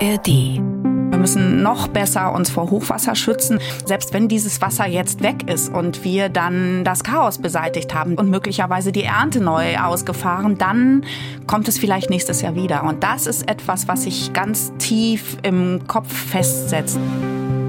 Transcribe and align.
ARD. 0.00 0.60
Wir 1.10 1.18
müssen 1.18 1.62
noch 1.62 1.88
besser 1.88 2.32
uns 2.32 2.50
vor 2.50 2.70
Hochwasser 2.70 3.14
schützen. 3.14 3.58
Selbst 3.84 4.12
wenn 4.12 4.28
dieses 4.28 4.60
Wasser 4.60 4.86
jetzt 4.86 5.22
weg 5.22 5.50
ist 5.50 5.72
und 5.72 6.04
wir 6.04 6.28
dann 6.28 6.84
das 6.84 7.02
Chaos 7.04 7.38
beseitigt 7.38 7.94
haben 7.94 8.16
und 8.16 8.28
möglicherweise 8.28 8.92
die 8.92 9.04
Ernte 9.04 9.40
neu 9.40 9.78
ausgefahren, 9.78 10.58
dann 10.58 11.04
kommt 11.46 11.68
es 11.68 11.78
vielleicht 11.78 12.10
nächstes 12.10 12.42
Jahr 12.42 12.54
wieder. 12.54 12.84
Und 12.84 13.02
das 13.02 13.26
ist 13.26 13.48
etwas, 13.48 13.88
was 13.88 14.02
sich 14.02 14.32
ganz 14.32 14.72
tief 14.78 15.38
im 15.42 15.86
Kopf 15.86 16.12
festsetzt. 16.12 16.98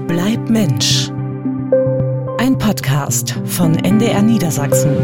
Bleib 0.06 0.50
Mensch. 0.50 1.10
Ein 2.38 2.58
Podcast 2.58 3.40
von 3.44 3.76
NDR 3.76 4.22
Niedersachsen 4.22 4.96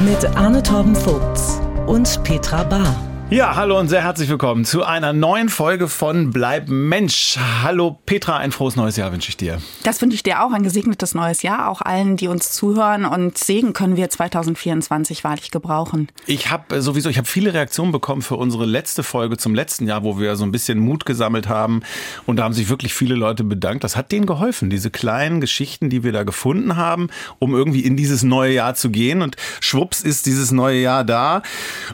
mit 0.00 0.24
Arne 0.36 0.62
Torben 0.62 0.96
Vogts 0.96 1.60
und 1.86 2.22
Petra 2.24 2.64
Bahr. 2.64 3.11
Ja, 3.32 3.56
hallo 3.56 3.80
und 3.80 3.88
sehr 3.88 4.02
herzlich 4.02 4.28
willkommen 4.28 4.66
zu 4.66 4.84
einer 4.84 5.14
neuen 5.14 5.48
Folge 5.48 5.88
von 5.88 6.32
Bleib 6.32 6.68
Mensch. 6.68 7.38
Hallo 7.62 7.98
Petra, 8.04 8.36
ein 8.36 8.52
frohes 8.52 8.76
neues 8.76 8.96
Jahr 8.96 9.10
wünsche 9.10 9.30
ich 9.30 9.38
dir. 9.38 9.56
Das 9.84 10.02
wünsche 10.02 10.16
ich 10.16 10.22
dir 10.22 10.44
auch, 10.44 10.52
ein 10.52 10.62
gesegnetes 10.62 11.14
neues 11.14 11.40
Jahr, 11.40 11.70
auch 11.70 11.80
allen, 11.80 12.18
die 12.18 12.28
uns 12.28 12.52
zuhören 12.52 13.06
und 13.06 13.38
Segen 13.38 13.72
können 13.72 13.96
wir 13.96 14.10
2024 14.10 15.24
wahrlich 15.24 15.50
gebrauchen. 15.50 16.08
Ich 16.26 16.50
habe 16.50 16.76
äh, 16.76 16.82
sowieso, 16.82 17.08
ich 17.08 17.16
habe 17.16 17.26
viele 17.26 17.54
Reaktionen 17.54 17.90
bekommen 17.90 18.20
für 18.20 18.36
unsere 18.36 18.66
letzte 18.66 19.02
Folge 19.02 19.38
zum 19.38 19.54
letzten 19.54 19.88
Jahr, 19.88 20.04
wo 20.04 20.18
wir 20.18 20.36
so 20.36 20.44
ein 20.44 20.52
bisschen 20.52 20.78
Mut 20.78 21.06
gesammelt 21.06 21.48
haben 21.48 21.80
und 22.26 22.36
da 22.36 22.42
haben 22.42 22.52
sich 22.52 22.68
wirklich 22.68 22.92
viele 22.92 23.14
Leute 23.14 23.44
bedankt. 23.44 23.82
Das 23.82 23.96
hat 23.96 24.12
denen 24.12 24.26
geholfen, 24.26 24.68
diese 24.68 24.90
kleinen 24.90 25.40
Geschichten, 25.40 25.88
die 25.88 26.04
wir 26.04 26.12
da 26.12 26.24
gefunden 26.24 26.76
haben, 26.76 27.08
um 27.38 27.54
irgendwie 27.54 27.80
in 27.80 27.96
dieses 27.96 28.24
neue 28.24 28.52
Jahr 28.52 28.74
zu 28.74 28.90
gehen 28.90 29.22
und 29.22 29.36
schwupps 29.60 30.02
ist 30.02 30.26
dieses 30.26 30.52
neue 30.52 30.82
Jahr 30.82 31.02
da 31.02 31.40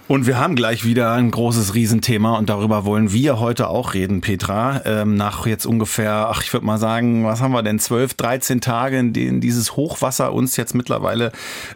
und 0.09 0.27
wir 0.27 0.37
haben 0.37 0.57
gleich 0.57 0.85
wieder 0.85 1.13
ein 1.13 1.28
großes 1.31 1.75
Riesenthema 1.75 2.37
und 2.37 2.49
darüber 2.49 2.85
wollen 2.85 3.13
wir 3.13 3.41
heute 3.41 3.69
auch 3.69 3.95
reden, 3.95 4.21
Petra. 4.21 4.83
Ähm, 4.85 5.17
nach 5.17 5.47
jetzt 5.47 5.67
ungefähr, 5.67 6.29
ach, 6.31 6.43
ich 6.43 6.53
würde 6.53 6.67
mal 6.67 6.79
sagen, 6.79 7.25
was 7.25 7.41
haben 7.41 7.53
wir 7.53 7.63
denn, 7.63 7.79
12, 7.79 8.15
13 8.15 8.61
Tage, 8.61 8.99
in 8.99 9.13
denen 9.13 9.41
dieses 9.41 9.77
Hochwasser 9.77 10.33
uns 10.33 10.57
jetzt 10.57 10.75
mittlerweile 10.75 11.33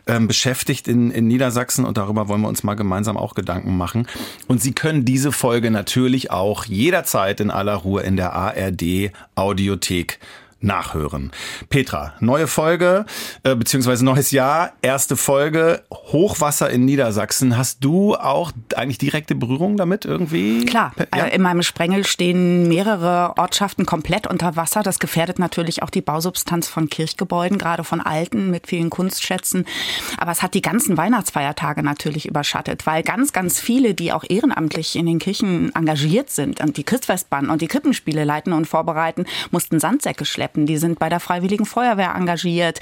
ähm, 0.07 0.29
beschäftigt 0.29 0.89
in, 0.89 1.11
in 1.11 1.27
Niedersachsen 1.27 1.85
und 1.85 1.97
darüber 1.97 2.29
wollen 2.29 2.43
wir 2.43 2.49
uns 2.49 2.63
mal 2.63 2.75
gemeinsam 2.75 3.17
auch 3.17 3.35
Gedanken 3.35 3.77
machen. 3.77 4.07
Und 4.49 4.63
Sie 4.63 4.73
können 4.73 5.05
diese 5.05 5.33
Folge 5.33 5.71
natürlich 5.71 6.31
auch 6.31 6.65
jederzeit 6.65 7.41
in 7.41 7.51
aller 7.51 7.77
Ruhe 7.77 8.03
in 8.03 8.17
der 8.17 8.33
ARD 8.33 9.13
Audiothek 9.35 10.19
nachhören. 10.63 11.33
Petra, 11.69 12.15
neue 12.21 12.47
Folge, 12.47 13.05
äh, 13.43 13.55
beziehungsweise 13.55 14.05
neues 14.05 14.31
Jahr, 14.31 14.73
erste 14.83 15.17
Folge, 15.17 15.83
Hochwasser 15.91 16.71
in 16.71 16.85
Niedersachsen. 16.85 17.57
Hast 17.57 17.85
du 17.85 18.15
auch 18.15 18.53
eigentlich 18.77 18.99
direkte 18.99 19.35
Berührung 19.35 19.77
damit 19.77 20.05
irgendwie? 20.05 20.65
Klar, 20.65 20.93
ja? 21.15 21.27
Äh, 21.27 21.35
in 21.35 21.43
meinem 21.43 21.63
Sprengel 21.63 22.07
stehen 22.07 22.69
mehrere 22.69 23.35
Ortschaften 23.37 23.87
komplett 23.87 24.27
unter 24.27 24.57
Wasser. 24.57 24.83
Das 24.83 24.99
gefährdet 24.99 25.39
natürlich 25.39 25.83
auch 25.83 25.91
die 25.91 26.01
Bausubstanz 26.01 26.69
von 26.69 26.89
Kirchgebäuden, 26.89 27.59
gerade 27.59 27.85
von 27.85 28.01
alten 28.01 28.51
mit 28.51 28.67
vielen 28.67 28.91
Kunstschätzen. 28.91 29.67
Aber 30.19 30.31
es 30.31 30.43
hat 30.43 30.55
die 30.55 30.63
ganzen 30.63 30.97
Weihnachtsfeiertage 30.97 31.83
natürlich 31.83 32.27
überschattet, 32.27 32.87
weil 32.87 33.03
ganz, 33.03 33.33
ganz 33.33 33.61
viele, 33.61 33.95
die 33.95 34.13
auch 34.13 34.25
ehrenamtlich 34.29 34.97
in 34.97 35.07
den 35.07 35.19
Kirchen 35.19 35.75
engagiert 35.75 36.31
sind 36.31 36.61
und 36.61 36.77
die 36.77 36.85
Christfestbahn 36.85 37.51
und 37.51 37.63
die 37.63 37.69
Krippenspiele 37.69 38.25
leiten 38.25 38.53
und 38.53 38.67
vorbereiten, 38.67 39.27
mussten 39.51 39.81
Sandsäcke 39.81 40.25
schleppen 40.25 40.52
arbeiten. 40.53 40.67
Die 40.67 40.77
sind 40.77 40.99
bei 40.99 41.09
der 41.09 41.21
Freiwilligen 41.21 41.65
Feuerwehr 41.65 42.15
engagiert 42.15 42.81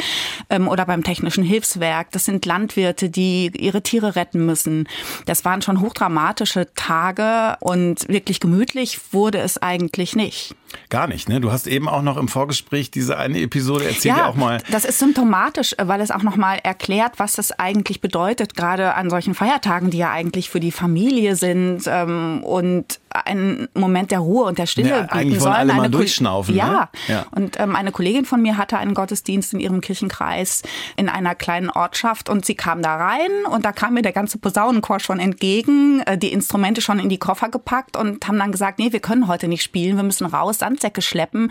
ähm, 0.48 0.68
oder 0.68 0.84
beim 0.86 1.02
Technischen 1.02 1.44
Hilfswerk. 1.44 2.10
Das 2.12 2.24
sind 2.24 2.44
Landwirte, 2.46 3.10
die 3.10 3.52
ihre 3.58 3.82
Tiere 3.82 4.16
retten 4.16 4.44
müssen. 4.46 4.88
Das 5.26 5.44
waren 5.44 5.62
schon 5.62 5.80
hochdramatische 5.80 6.68
Tage 6.74 7.56
und 7.60 8.08
wirklich 8.08 8.40
gemütlich 8.40 9.00
wurde 9.12 9.38
es 9.38 9.58
eigentlich 9.58 10.16
nicht. 10.16 10.54
Gar 10.88 11.08
nicht, 11.08 11.28
ne? 11.28 11.40
Du 11.40 11.50
hast 11.50 11.66
eben 11.66 11.88
auch 11.88 12.02
noch 12.02 12.16
im 12.16 12.28
Vorgespräch 12.28 12.92
diese 12.92 13.18
eine 13.18 13.40
Episode 13.40 13.86
erzählt 13.86 14.18
ja, 14.18 14.26
auch 14.26 14.36
mal. 14.36 14.62
Das 14.70 14.84
ist 14.84 15.00
symptomatisch, 15.00 15.74
weil 15.82 16.00
es 16.00 16.12
auch 16.12 16.22
noch 16.22 16.36
mal 16.36 16.58
erklärt, 16.62 17.14
was 17.16 17.34
das 17.34 17.50
eigentlich 17.58 18.00
bedeutet, 18.00 18.54
gerade 18.54 18.94
an 18.94 19.10
solchen 19.10 19.34
Feiertagen, 19.34 19.90
die 19.90 19.98
ja 19.98 20.10
eigentlich 20.12 20.48
für 20.48 20.60
die 20.60 20.70
Familie 20.70 21.34
sind 21.34 21.82
ähm, 21.86 22.44
und 22.44 23.00
einen 23.10 23.68
Moment 23.74 24.10
der 24.10 24.20
Ruhe 24.20 24.44
und 24.44 24.58
der 24.58 24.66
Stille 24.66 24.90
ja, 24.90 25.06
eigentlich 25.10 25.40
sollen. 25.40 25.54
Alle 25.54 25.74
mal 25.74 25.90
durchschnaufen. 25.90 26.54
Ja. 26.54 26.68
Ne? 26.68 26.88
ja. 27.08 27.26
Und 27.32 27.58
ähm, 27.58 27.76
eine 27.76 27.92
Kollegin 27.92 28.24
von 28.24 28.40
mir 28.40 28.56
hatte 28.56 28.78
einen 28.78 28.94
Gottesdienst 28.94 29.52
in 29.52 29.60
ihrem 29.60 29.80
Kirchenkreis 29.80 30.62
in 30.96 31.08
einer 31.08 31.34
kleinen 31.34 31.70
Ortschaft 31.70 32.28
und 32.28 32.44
sie 32.44 32.54
kam 32.54 32.82
da 32.82 32.96
rein 32.96 33.30
und 33.50 33.64
da 33.64 33.72
kam 33.72 33.94
mir 33.94 34.02
der 34.02 34.12
ganze 34.12 34.38
Posaunenchor 34.38 35.00
schon 35.00 35.18
entgegen, 35.18 36.02
äh, 36.06 36.16
die 36.16 36.32
Instrumente 36.32 36.80
schon 36.80 36.98
in 36.98 37.08
die 37.08 37.18
Koffer 37.18 37.48
gepackt 37.48 37.96
und 37.96 38.26
haben 38.26 38.38
dann 38.38 38.52
gesagt, 38.52 38.78
nee, 38.78 38.92
wir 38.92 39.00
können 39.00 39.28
heute 39.28 39.48
nicht 39.48 39.62
spielen, 39.62 39.96
wir 39.96 40.04
müssen 40.04 40.26
raus, 40.26 40.58
Sandsäcke 40.58 41.02
schleppen, 41.02 41.50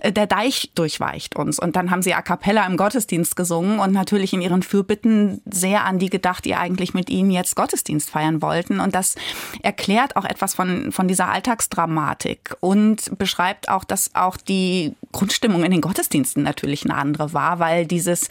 äh, 0.00 0.12
der 0.12 0.26
Deich 0.26 0.70
durchweicht 0.74 1.36
uns. 1.36 1.58
Und 1.58 1.76
dann 1.76 1.90
haben 1.90 2.02
sie 2.02 2.14
a 2.14 2.22
cappella 2.22 2.66
im 2.66 2.76
Gottesdienst 2.76 3.36
gesungen 3.36 3.80
und 3.80 3.92
natürlich 3.92 4.32
in 4.32 4.40
ihren 4.40 4.62
Fürbitten 4.62 5.42
sehr 5.50 5.84
an 5.84 5.98
die 5.98 6.10
gedacht, 6.10 6.44
die 6.44 6.54
eigentlich 6.54 6.94
mit 6.94 7.10
ihnen 7.10 7.30
jetzt 7.30 7.56
Gottesdienst 7.56 8.10
feiern 8.10 8.42
wollten. 8.42 8.80
Und 8.80 8.94
das 8.94 9.16
erklärt 9.62 10.16
auch 10.16 10.24
etwas 10.24 10.54
von, 10.54 10.92
von 10.92 10.99
dieser 11.08 11.28
Alltagsdramatik 11.28 12.56
und 12.60 13.18
beschreibt 13.18 13.68
auch, 13.68 13.84
dass 13.84 14.14
auch 14.14 14.36
die 14.36 14.94
Grundstimmung 15.12 15.64
in 15.64 15.70
den 15.70 15.80
Gottesdiensten 15.80 16.42
natürlich 16.42 16.84
eine 16.84 16.94
andere 16.94 17.32
war, 17.32 17.58
weil 17.58 17.86
dieses 17.86 18.28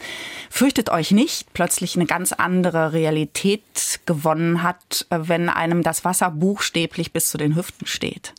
fürchtet 0.48 0.90
euch 0.90 1.10
nicht 1.10 1.52
plötzlich 1.52 1.96
eine 1.96 2.06
ganz 2.06 2.32
andere 2.32 2.92
Realität 2.92 4.00
gewonnen 4.06 4.62
hat, 4.62 5.06
wenn 5.10 5.48
einem 5.48 5.82
das 5.82 6.04
Wasser 6.04 6.30
buchstäblich 6.30 7.12
bis 7.12 7.30
zu 7.30 7.38
den 7.38 7.56
Hüften 7.56 7.86
steht. 7.86 8.34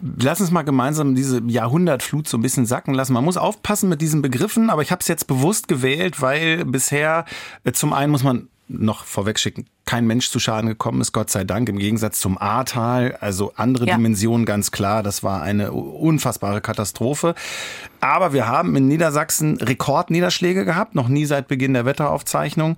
Lass 0.00 0.40
uns 0.40 0.50
mal 0.50 0.62
gemeinsam 0.62 1.14
diese 1.14 1.42
Jahrhundertflut 1.46 2.28
so 2.28 2.38
ein 2.38 2.42
bisschen 2.42 2.66
sacken 2.66 2.94
lassen. 2.94 3.12
Man 3.12 3.24
muss 3.24 3.36
aufpassen 3.36 3.88
mit 3.88 4.00
diesen 4.00 4.22
Begriffen, 4.22 4.70
aber 4.70 4.82
ich 4.82 4.90
habe 4.90 5.00
es 5.00 5.08
jetzt 5.08 5.26
bewusst 5.26 5.68
gewählt, 5.68 6.20
weil 6.20 6.64
bisher 6.64 7.24
äh, 7.64 7.72
zum 7.72 7.92
einen 7.92 8.10
muss 8.10 8.22
man 8.22 8.48
noch 8.68 9.04
vorwegschicken, 9.04 9.66
kein 9.84 10.06
Mensch 10.06 10.30
zu 10.30 10.38
Schaden 10.38 10.68
gekommen 10.68 11.00
ist, 11.00 11.12
Gott 11.12 11.30
sei 11.30 11.44
Dank, 11.44 11.68
im 11.68 11.78
Gegensatz 11.78 12.18
zum 12.18 12.38
Ahrtal, 12.38 13.16
also 13.20 13.52
andere 13.56 13.86
ja. 13.86 13.96
Dimensionen 13.96 14.46
ganz 14.46 14.70
klar, 14.70 15.02
das 15.02 15.22
war 15.22 15.42
eine 15.42 15.72
unfassbare 15.72 16.60
Katastrophe. 16.60 17.34
Aber 18.00 18.34
wir 18.34 18.46
haben 18.46 18.76
in 18.76 18.86
Niedersachsen 18.86 19.56
Rekordniederschläge 19.56 20.66
gehabt, 20.66 20.94
noch 20.94 21.08
nie 21.08 21.24
seit 21.24 21.48
Beginn 21.48 21.72
der 21.72 21.86
Wetteraufzeichnung. 21.86 22.76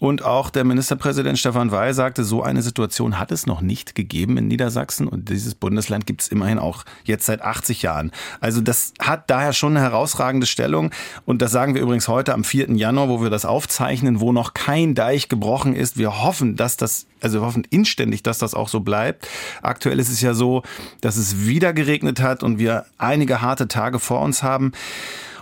Und 0.00 0.24
auch 0.24 0.50
der 0.50 0.64
Ministerpräsident 0.64 1.38
Stefan 1.38 1.70
Weil 1.70 1.94
sagte, 1.94 2.24
so 2.24 2.42
eine 2.42 2.60
Situation 2.60 3.20
hat 3.20 3.30
es 3.30 3.46
noch 3.46 3.60
nicht 3.60 3.94
gegeben 3.94 4.36
in 4.36 4.48
Niedersachsen. 4.48 5.06
Und 5.06 5.28
dieses 5.28 5.54
Bundesland 5.54 6.06
gibt 6.06 6.22
es 6.22 6.28
immerhin 6.28 6.58
auch 6.58 6.84
jetzt 7.04 7.26
seit 7.26 7.42
80 7.42 7.82
Jahren. 7.82 8.10
Also 8.40 8.60
das 8.60 8.94
hat 8.98 9.30
daher 9.30 9.52
schon 9.52 9.76
eine 9.76 9.86
herausragende 9.86 10.46
Stellung. 10.46 10.90
Und 11.24 11.40
das 11.40 11.52
sagen 11.52 11.74
wir 11.74 11.82
übrigens 11.82 12.08
heute 12.08 12.34
am 12.34 12.42
4. 12.42 12.72
Januar, 12.72 13.08
wo 13.08 13.22
wir 13.22 13.30
das 13.30 13.44
aufzeichnen, 13.44 14.20
wo 14.20 14.32
noch 14.32 14.54
kein 14.54 14.96
Deich 14.96 15.23
gebrochen 15.28 15.74
ist. 15.74 15.96
Wir 15.96 16.22
hoffen, 16.22 16.44
hoffen, 16.44 16.56
dass 16.56 16.76
das, 16.76 17.06
also 17.20 17.40
wir 17.40 17.46
hoffen 17.46 17.66
inständig, 17.70 18.22
dass 18.22 18.38
das 18.38 18.54
auch 18.54 18.68
so 18.68 18.80
bleibt. 18.80 19.28
Aktuell 19.62 19.98
ist 19.98 20.08
es 20.08 20.20
ja 20.20 20.34
so, 20.34 20.62
dass 21.00 21.16
es 21.16 21.46
wieder 21.46 21.72
geregnet 21.72 22.20
hat 22.20 22.42
und 22.42 22.58
wir 22.58 22.86
einige 22.98 23.40
harte 23.40 23.68
Tage 23.68 23.98
vor 23.98 24.20
uns 24.20 24.42
haben. 24.42 24.72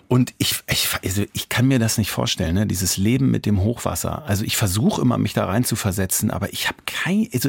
Und 0.08 0.34
ich, 0.36 0.56
ich, 0.68 0.88
also 1.02 1.24
ich 1.32 1.48
kann 1.48 1.66
mir 1.66 1.78
das 1.78 1.96
nicht 1.96 2.10
vorstellen, 2.10 2.54
ne? 2.54 2.66
dieses 2.66 2.98
Leben 2.98 3.30
mit 3.30 3.46
dem 3.46 3.62
Hochwasser. 3.62 4.24
Also 4.26 4.44
ich 4.44 4.56
versuche 4.56 5.00
immer, 5.00 5.16
mich 5.16 5.32
da 5.32 5.46
rein 5.46 5.64
zu 5.64 5.76
versetzen, 5.76 6.30
aber 6.30 6.52
ich 6.52 6.68
habe 6.68 6.78
kein, 6.84 7.28
also 7.32 7.48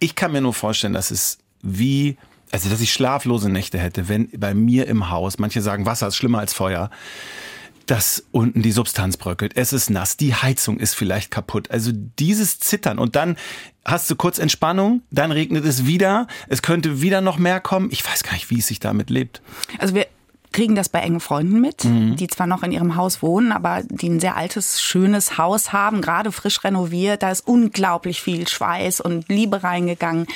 ich 0.00 0.16
kann 0.16 0.32
mir 0.32 0.40
nur 0.40 0.54
vorstellen, 0.54 0.94
dass 0.94 1.12
es 1.12 1.38
wie, 1.62 2.16
also 2.50 2.68
dass 2.68 2.80
ich 2.80 2.92
schlaflose 2.92 3.48
Nächte 3.48 3.78
hätte, 3.78 4.08
wenn 4.08 4.28
bei 4.36 4.52
mir 4.52 4.88
im 4.88 5.10
Haus, 5.10 5.38
manche 5.38 5.62
sagen, 5.62 5.86
Wasser 5.86 6.08
ist 6.08 6.16
schlimmer 6.16 6.40
als 6.40 6.52
Feuer 6.52 6.90
dass 7.86 8.24
unten 8.30 8.62
die 8.62 8.72
Substanz 8.72 9.16
bröckelt, 9.16 9.56
es 9.56 9.72
ist 9.72 9.90
nass, 9.90 10.16
die 10.16 10.34
Heizung 10.34 10.78
ist 10.78 10.94
vielleicht 10.94 11.30
kaputt. 11.30 11.70
Also 11.70 11.92
dieses 11.92 12.58
Zittern 12.58 12.98
und 12.98 13.16
dann 13.16 13.36
hast 13.84 14.10
du 14.10 14.16
kurz 14.16 14.38
Entspannung, 14.38 15.02
dann 15.10 15.32
regnet 15.32 15.64
es 15.64 15.86
wieder, 15.86 16.26
es 16.48 16.62
könnte 16.62 17.02
wieder 17.02 17.20
noch 17.20 17.38
mehr 17.38 17.60
kommen. 17.60 17.88
Ich 17.90 18.06
weiß 18.06 18.22
gar 18.22 18.32
nicht, 18.34 18.50
wie 18.50 18.58
es 18.58 18.66
sich 18.66 18.80
damit 18.80 19.10
lebt. 19.10 19.42
Also 19.78 19.94
wir 19.94 20.06
kriegen 20.52 20.74
das 20.74 20.88
bei 20.88 21.00
engen 21.00 21.20
Freunden 21.20 21.60
mit, 21.60 21.84
mhm. 21.84 22.16
die 22.16 22.28
zwar 22.28 22.46
noch 22.46 22.62
in 22.62 22.72
ihrem 22.72 22.96
Haus 22.96 23.22
wohnen, 23.22 23.52
aber 23.52 23.82
die 23.88 24.08
ein 24.08 24.20
sehr 24.20 24.36
altes, 24.36 24.80
schönes 24.80 25.38
Haus 25.38 25.72
haben, 25.72 26.02
gerade 26.02 26.30
frisch 26.30 26.62
renoviert. 26.62 27.22
Da 27.22 27.30
ist 27.30 27.46
unglaublich 27.46 28.20
viel 28.20 28.46
Schweiß 28.46 29.00
und 29.00 29.28
Liebe 29.28 29.62
reingegangen. 29.62 30.26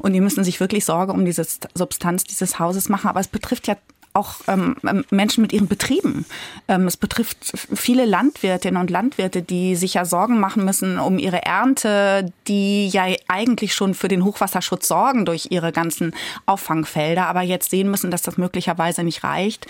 Und 0.00 0.12
die 0.12 0.20
müssen 0.20 0.44
sich 0.44 0.60
wirklich 0.60 0.84
Sorge 0.84 1.12
um 1.12 1.24
diese 1.24 1.46
Substanz 1.74 2.24
dieses 2.24 2.58
Hauses 2.58 2.88
machen. 2.88 3.08
Aber 3.08 3.20
es 3.20 3.28
betrifft 3.28 3.68
ja 3.68 3.76
auch 4.20 4.34
ähm, 4.48 4.76
ähm, 4.86 5.04
Menschen 5.10 5.40
mit 5.40 5.52
ihren 5.52 5.66
Betrieben. 5.66 6.26
Ähm, 6.68 6.86
es 6.86 6.96
betrifft 6.96 7.38
viele 7.74 8.04
Landwirtinnen 8.04 8.80
und 8.80 8.90
Landwirte, 8.90 9.42
die 9.42 9.76
sich 9.76 9.94
ja 9.94 10.04
Sorgen 10.04 10.38
machen 10.38 10.64
müssen 10.64 10.98
um 10.98 11.18
ihre 11.18 11.42
Ernte, 11.42 12.32
die 12.46 12.88
ja 12.88 13.06
eigentlich 13.28 13.74
schon 13.74 13.94
für 13.94 14.08
den 14.08 14.24
Hochwasserschutz 14.24 14.86
sorgen 14.86 15.24
durch 15.24 15.48
ihre 15.50 15.72
ganzen 15.72 16.14
Auffangfelder, 16.46 17.26
aber 17.26 17.40
jetzt 17.40 17.70
sehen 17.70 17.90
müssen, 17.90 18.10
dass 18.10 18.22
das 18.22 18.36
möglicherweise 18.36 19.02
nicht 19.02 19.24
reicht. 19.24 19.66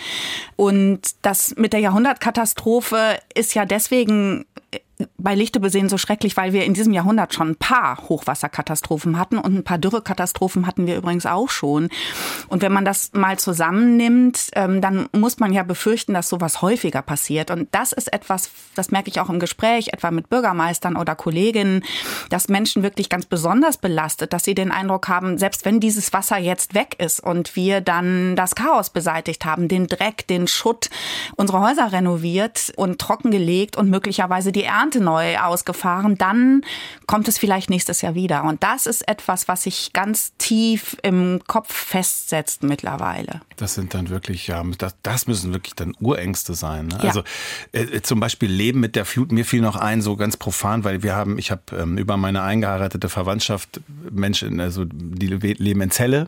Und 0.57 1.01
das 1.21 1.55
mit 1.55 1.71
der 1.71 1.79
Jahrhundertkatastrophe 1.79 3.19
ist 3.33 3.53
ja 3.53 3.65
deswegen 3.65 4.45
bei 5.17 5.35
Lichte 5.35 5.59
besehen 5.59 5.89
so 5.89 5.97
schrecklich, 5.97 6.37
weil 6.37 6.53
wir 6.53 6.65
in 6.65 6.73
diesem 6.73 6.93
Jahrhundert 6.93 7.33
schon 7.33 7.51
ein 7.51 7.55
paar 7.55 7.97
Hochwasserkatastrophen 8.09 9.17
hatten 9.17 9.37
und 9.37 9.55
ein 9.55 9.63
paar 9.63 9.77
Dürrekatastrophen 9.77 10.67
hatten 10.67 10.87
wir 10.87 10.97
übrigens 10.97 11.25
auch 11.25 11.49
schon. 11.49 11.89
Und 12.47 12.61
wenn 12.61 12.71
man 12.71 12.85
das 12.85 13.11
mal 13.13 13.37
zusammennimmt, 13.39 14.49
ähm, 14.53 14.81
dann 14.81 15.07
muss 15.13 15.39
man 15.39 15.53
ja 15.53 15.63
befürchten, 15.63 16.13
dass 16.13 16.29
sowas 16.29 16.61
häufiger 16.61 17.01
passiert. 17.01 17.51
Und 17.51 17.69
das 17.71 17.91
ist 17.91 18.11
etwas, 18.11 18.49
das 18.75 18.91
merke 18.91 19.09
ich 19.09 19.19
auch 19.19 19.29
im 19.29 19.39
Gespräch, 19.39 19.89
etwa 19.93 20.11
mit 20.11 20.29
Bürgermeistern 20.29 20.95
oder 20.95 21.15
Kolleginnen, 21.15 21.83
dass 22.29 22.49
Menschen 22.49 22.83
wirklich 22.83 23.09
ganz 23.09 23.25
besonders 23.25 23.77
belastet, 23.77 24.33
dass 24.33 24.43
sie 24.43 24.55
den 24.55 24.71
Eindruck 24.71 25.07
haben, 25.07 25.37
selbst 25.37 25.65
wenn 25.65 25.79
dieses 25.79 26.13
Wasser 26.13 26.37
jetzt 26.37 26.73
weg 26.73 26.95
ist 26.97 27.19
und 27.19 27.55
wir 27.55 27.81
dann 27.81 28.35
das 28.35 28.55
Chaos 28.55 28.89
beseitigt 28.89 29.45
haben, 29.45 29.67
den 29.67 29.87
Dreck, 29.87 30.27
den 30.27 30.47
Schutt, 30.47 30.89
unsere 31.35 31.61
Häuser 31.61 31.91
renoviert 31.91 32.73
und 32.75 32.99
trockengelegt 32.99 33.77
und 33.77 33.89
möglicherweise 33.89 34.51
die 34.51 34.63
Ernte 34.63 34.90
neu 34.99 35.37
ausgefahren, 35.37 36.17
dann 36.17 36.63
kommt 37.07 37.27
es 37.27 37.37
vielleicht 37.37 37.69
nächstes 37.69 38.01
Jahr 38.01 38.15
wieder. 38.15 38.43
Und 38.43 38.63
das 38.63 38.85
ist 38.85 39.07
etwas, 39.07 39.47
was 39.47 39.63
sich 39.63 39.93
ganz 39.93 40.33
tief 40.37 40.97
im 41.03 41.41
Kopf 41.47 41.73
festsetzt 41.73 42.63
mittlerweile. 42.63 43.41
Das 43.57 43.75
sind 43.75 43.93
dann 43.93 44.09
wirklich, 44.09 44.47
ja, 44.47 44.63
das, 44.77 44.95
das 45.03 45.27
müssen 45.27 45.53
wirklich 45.53 45.75
dann 45.75 45.95
Urängste 45.99 46.53
sein. 46.53 46.87
Ne? 46.87 46.99
Ja. 47.01 47.09
Also 47.09 47.23
äh, 47.71 48.01
zum 48.01 48.19
Beispiel 48.19 48.49
Leben 48.49 48.79
mit 48.79 48.95
der 48.95 49.05
Flut. 49.05 49.31
Mir 49.31 49.45
fiel 49.45 49.61
noch 49.61 49.75
ein, 49.75 50.01
so 50.01 50.15
ganz 50.15 50.37
profan, 50.37 50.83
weil 50.83 51.03
wir 51.03 51.15
haben, 51.15 51.37
ich 51.37 51.51
habe 51.51 51.61
ähm, 51.77 51.97
über 51.97 52.17
meine 52.17 52.41
eingeheiratete 52.41 53.09
Verwandtschaft 53.09 53.81
Menschen, 54.09 54.59
also 54.59 54.85
die 54.85 55.27
leben 55.27 55.81
in 55.81 55.91
Zelle 55.91 56.27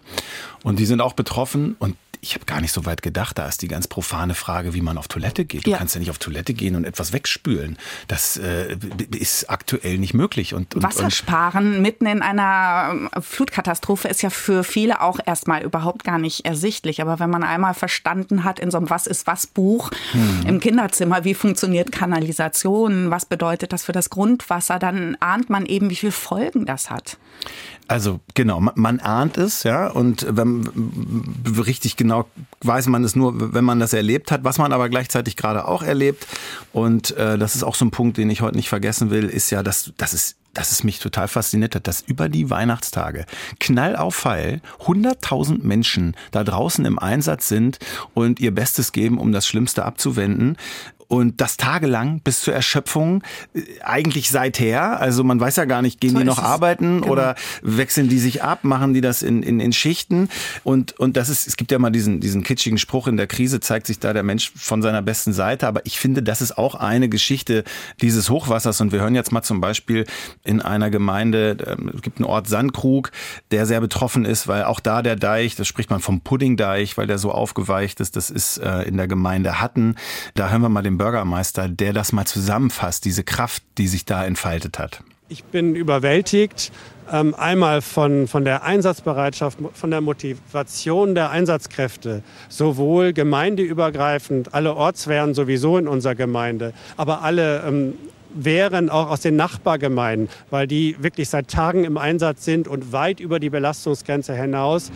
und 0.63 0.79
die 0.79 0.85
sind 0.85 1.01
auch 1.01 1.13
betroffen 1.13 1.75
und 1.79 1.95
ich 2.23 2.35
habe 2.35 2.45
gar 2.45 2.61
nicht 2.61 2.71
so 2.71 2.85
weit 2.85 3.01
gedacht. 3.01 3.37
Da 3.37 3.47
ist 3.47 3.61
die 3.61 3.67
ganz 3.67 3.85
profane 3.85 4.33
Frage, 4.33 4.73
wie 4.73 4.81
man 4.81 4.97
auf 4.97 5.09
Toilette 5.09 5.43
geht. 5.43 5.67
Du 5.67 5.71
ja. 5.71 5.77
kannst 5.77 5.93
ja 5.93 5.99
nicht 5.99 6.09
auf 6.09 6.19
Toilette 6.19 6.53
gehen 6.53 6.77
und 6.77 6.85
etwas 6.85 7.11
wegspülen. 7.11 7.77
Das 8.07 8.37
äh, 8.37 8.77
ist 9.11 9.49
aktuell 9.49 9.97
nicht 9.97 10.13
möglich. 10.13 10.53
Und, 10.53 10.73
und 10.73 10.83
Wassersparen 10.83 11.75
und 11.75 11.81
mitten 11.81 12.05
in 12.05 12.21
einer 12.21 12.91
ähm, 12.91 13.09
Flutkatastrophe 13.21 14.07
ist 14.07 14.21
ja 14.21 14.29
für 14.29 14.63
viele 14.63 15.01
auch 15.01 15.19
erstmal 15.25 15.63
überhaupt 15.63 16.05
gar 16.05 16.17
nicht 16.17 16.45
ersichtlich. 16.45 17.01
Aber 17.01 17.19
wenn 17.19 17.29
man 17.29 17.43
einmal 17.43 17.73
verstanden 17.73 18.45
hat 18.45 18.57
in 18.57 18.71
so 18.71 18.77
einem 18.77 18.89
Was 18.89 19.05
ist 19.05 19.27
was 19.27 19.45
Buch 19.45 19.91
hm. 20.13 20.45
im 20.47 20.59
Kinderzimmer, 20.61 21.25
wie 21.25 21.33
funktioniert 21.33 21.91
Kanalisation, 21.91 23.11
was 23.11 23.25
bedeutet 23.25 23.73
das 23.73 23.83
für 23.83 23.91
das 23.91 24.09
Grundwasser, 24.09 24.79
dann 24.79 25.17
ahnt 25.19 25.49
man 25.49 25.65
eben, 25.65 25.89
wie 25.89 25.95
viele 25.97 26.13
Folgen 26.13 26.65
das 26.65 26.89
hat. 26.89 27.17
Also 27.87 28.21
genau, 28.33 28.61
man, 28.61 28.73
man 28.77 28.99
ahnt 29.01 29.37
es, 29.37 29.63
ja, 29.63 29.87
und 29.87 30.25
wenn 30.29 30.69
richtig 31.65 31.97
genau 31.97 32.12
weiß 32.61 32.87
man 32.87 33.03
es 33.03 33.15
nur, 33.15 33.53
wenn 33.53 33.63
man 33.63 33.79
das 33.79 33.93
erlebt 33.93 34.31
hat. 34.31 34.43
Was 34.43 34.57
man 34.57 34.73
aber 34.73 34.89
gleichzeitig 34.89 35.35
gerade 35.35 35.67
auch 35.67 35.83
erlebt, 35.83 36.27
und 36.71 37.15
äh, 37.17 37.37
das 37.37 37.55
ist 37.55 37.63
auch 37.63 37.75
so 37.75 37.85
ein 37.85 37.91
Punkt, 37.91 38.17
den 38.17 38.29
ich 38.29 38.41
heute 38.41 38.55
nicht 38.55 38.69
vergessen 38.69 39.09
will, 39.09 39.25
ist 39.25 39.49
ja, 39.49 39.63
dass, 39.63 39.91
dass 39.97 40.13
es 40.13 40.35
dass 40.53 40.71
es 40.71 40.83
mich 40.83 40.99
total 40.99 41.27
fasziniert 41.27 41.73
hat, 41.73 41.87
dass 41.87 42.01
über 42.01 42.29
die 42.29 42.51
Weihnachtstage 42.51 43.25
knall 43.59 43.95
auf 43.95 44.15
Pfeil 44.15 44.61
100.000 44.85 45.63
Menschen 45.63 46.15
da 46.29 46.43
draußen 46.43 46.85
im 46.85 46.99
Einsatz 46.99 47.47
sind 47.47 47.79
und 48.13 48.39
ihr 48.39 48.53
Bestes 48.53 48.91
geben, 48.91 49.17
um 49.17 49.31
das 49.31 49.47
Schlimmste 49.47 49.83
abzuwenden 49.83 50.57
und 51.13 51.41
das 51.41 51.57
tagelang 51.57 52.21
bis 52.21 52.41
zur 52.41 52.55
Erschöpfung, 52.55 53.23
äh, 53.53 53.61
eigentlich 53.83 54.31
seither. 54.31 54.99
Also 54.99 55.23
man 55.23 55.39
weiß 55.39 55.57
ja 55.57 55.65
gar 55.65 55.83
nicht, 55.83 56.01
gehen 56.01 56.13
so 56.13 56.17
die 56.17 56.23
noch 56.23 56.39
arbeiten 56.39 57.01
genau. 57.01 57.13
oder 57.13 57.35
wechseln 57.61 58.09
die 58.09 58.17
sich 58.17 58.41
ab, 58.41 58.63
machen 58.63 58.95
die 58.95 59.01
das 59.01 59.21
in, 59.21 59.43
in, 59.43 59.59
in 59.59 59.73
Schichten. 59.73 60.27
Und, 60.63 60.99
und 60.99 61.15
das 61.15 61.29
ist, 61.29 61.45
es 61.45 61.55
gibt 61.55 61.71
ja 61.71 61.77
mal 61.77 61.91
diesen, 61.91 62.19
diesen 62.19 62.41
kitschigen 62.41 62.79
Spruch, 62.79 63.07
in 63.07 63.17
der 63.17 63.27
Krise 63.27 63.59
zeigt 63.59 63.85
sich 63.85 63.99
da 63.99 64.11
der 64.11 64.23
Mensch 64.23 64.53
von 64.55 64.81
seiner 64.81 65.03
besten 65.03 65.33
Seite. 65.33 65.67
Aber 65.67 65.85
ich 65.85 65.99
finde, 65.99 66.23
das 66.23 66.41
ist 66.41 66.57
auch 66.57 66.73
eine 66.73 67.09
Geschichte 67.09 67.63
dieses 68.01 68.31
Hochwassers. 68.31 68.81
Und 68.81 68.91
wir 68.91 68.99
hören 68.99 69.13
jetzt 69.13 69.31
mal 69.31 69.43
zum 69.43 69.61
Beispiel 69.61 70.05
in 70.43 70.63
einer 70.63 70.89
Gemeinde, 70.89 71.57
ähm, 71.67 71.91
es 71.93 72.01
gibt 72.01 72.17
einen 72.17 72.25
Ort 72.25 72.47
Sandkrug, 72.47 73.11
der 73.51 73.67
sehr 73.67 73.81
betroffen 73.81 74.25
ist, 74.25 74.47
weil 74.47 74.63
auch 74.63 74.79
da 74.79 75.03
der 75.03 75.15
Deich, 75.15 75.55
das 75.55 75.67
spricht 75.67 75.91
man 75.91 75.99
vom 75.99 76.21
Puddingdeich, 76.21 76.97
weil 76.97 77.05
der 77.05 77.19
so 77.19 77.31
aufgeweicht 77.31 77.99
ist, 77.99 78.15
das 78.15 78.31
ist 78.31 78.57
äh, 78.57 78.81
in 78.81 78.97
der 78.97 79.07
Gemeinde 79.07 79.61
Hatten. 79.61 79.95
Da 80.33 80.49
hören 80.49 80.63
wir 80.63 80.69
mal 80.69 80.81
den 80.81 81.02
Bürgermeister, 81.03 81.67
der 81.67 81.91
das 81.91 82.13
mal 82.13 82.23
zusammenfasst, 82.23 83.03
diese 83.03 83.25
Kraft, 83.25 83.61
die 83.77 83.89
sich 83.89 84.05
da 84.05 84.25
entfaltet 84.25 84.79
hat. 84.79 85.03
Ich 85.27 85.43
bin 85.43 85.75
überwältigt, 85.75 86.71
ähm, 87.11 87.35
einmal 87.35 87.81
von, 87.81 88.29
von 88.29 88.45
der 88.45 88.63
Einsatzbereitschaft, 88.63 89.57
von 89.73 89.91
der 89.91 89.99
Motivation 89.99 91.13
der 91.13 91.29
Einsatzkräfte, 91.29 92.23
sowohl 92.47 93.11
gemeindeübergreifend, 93.11 94.53
alle 94.53 94.75
Ortswehren 94.75 95.33
sowieso 95.33 95.77
in 95.77 95.89
unserer 95.89 96.15
Gemeinde, 96.15 96.71
aber 96.95 97.21
alle 97.21 97.63
ähm, 97.67 97.95
Wehren 98.33 98.89
auch 98.89 99.09
aus 99.09 99.19
den 99.19 99.35
Nachbargemeinden, 99.35 100.29
weil 100.51 100.67
die 100.67 100.95
wirklich 101.01 101.27
seit 101.27 101.49
Tagen 101.49 101.83
im 101.83 101.97
Einsatz 101.97 102.45
sind 102.45 102.69
und 102.69 102.93
weit 102.93 103.19
über 103.19 103.41
die 103.41 103.49
Belastungsgrenze 103.49 104.33
hinaus. 104.35 104.89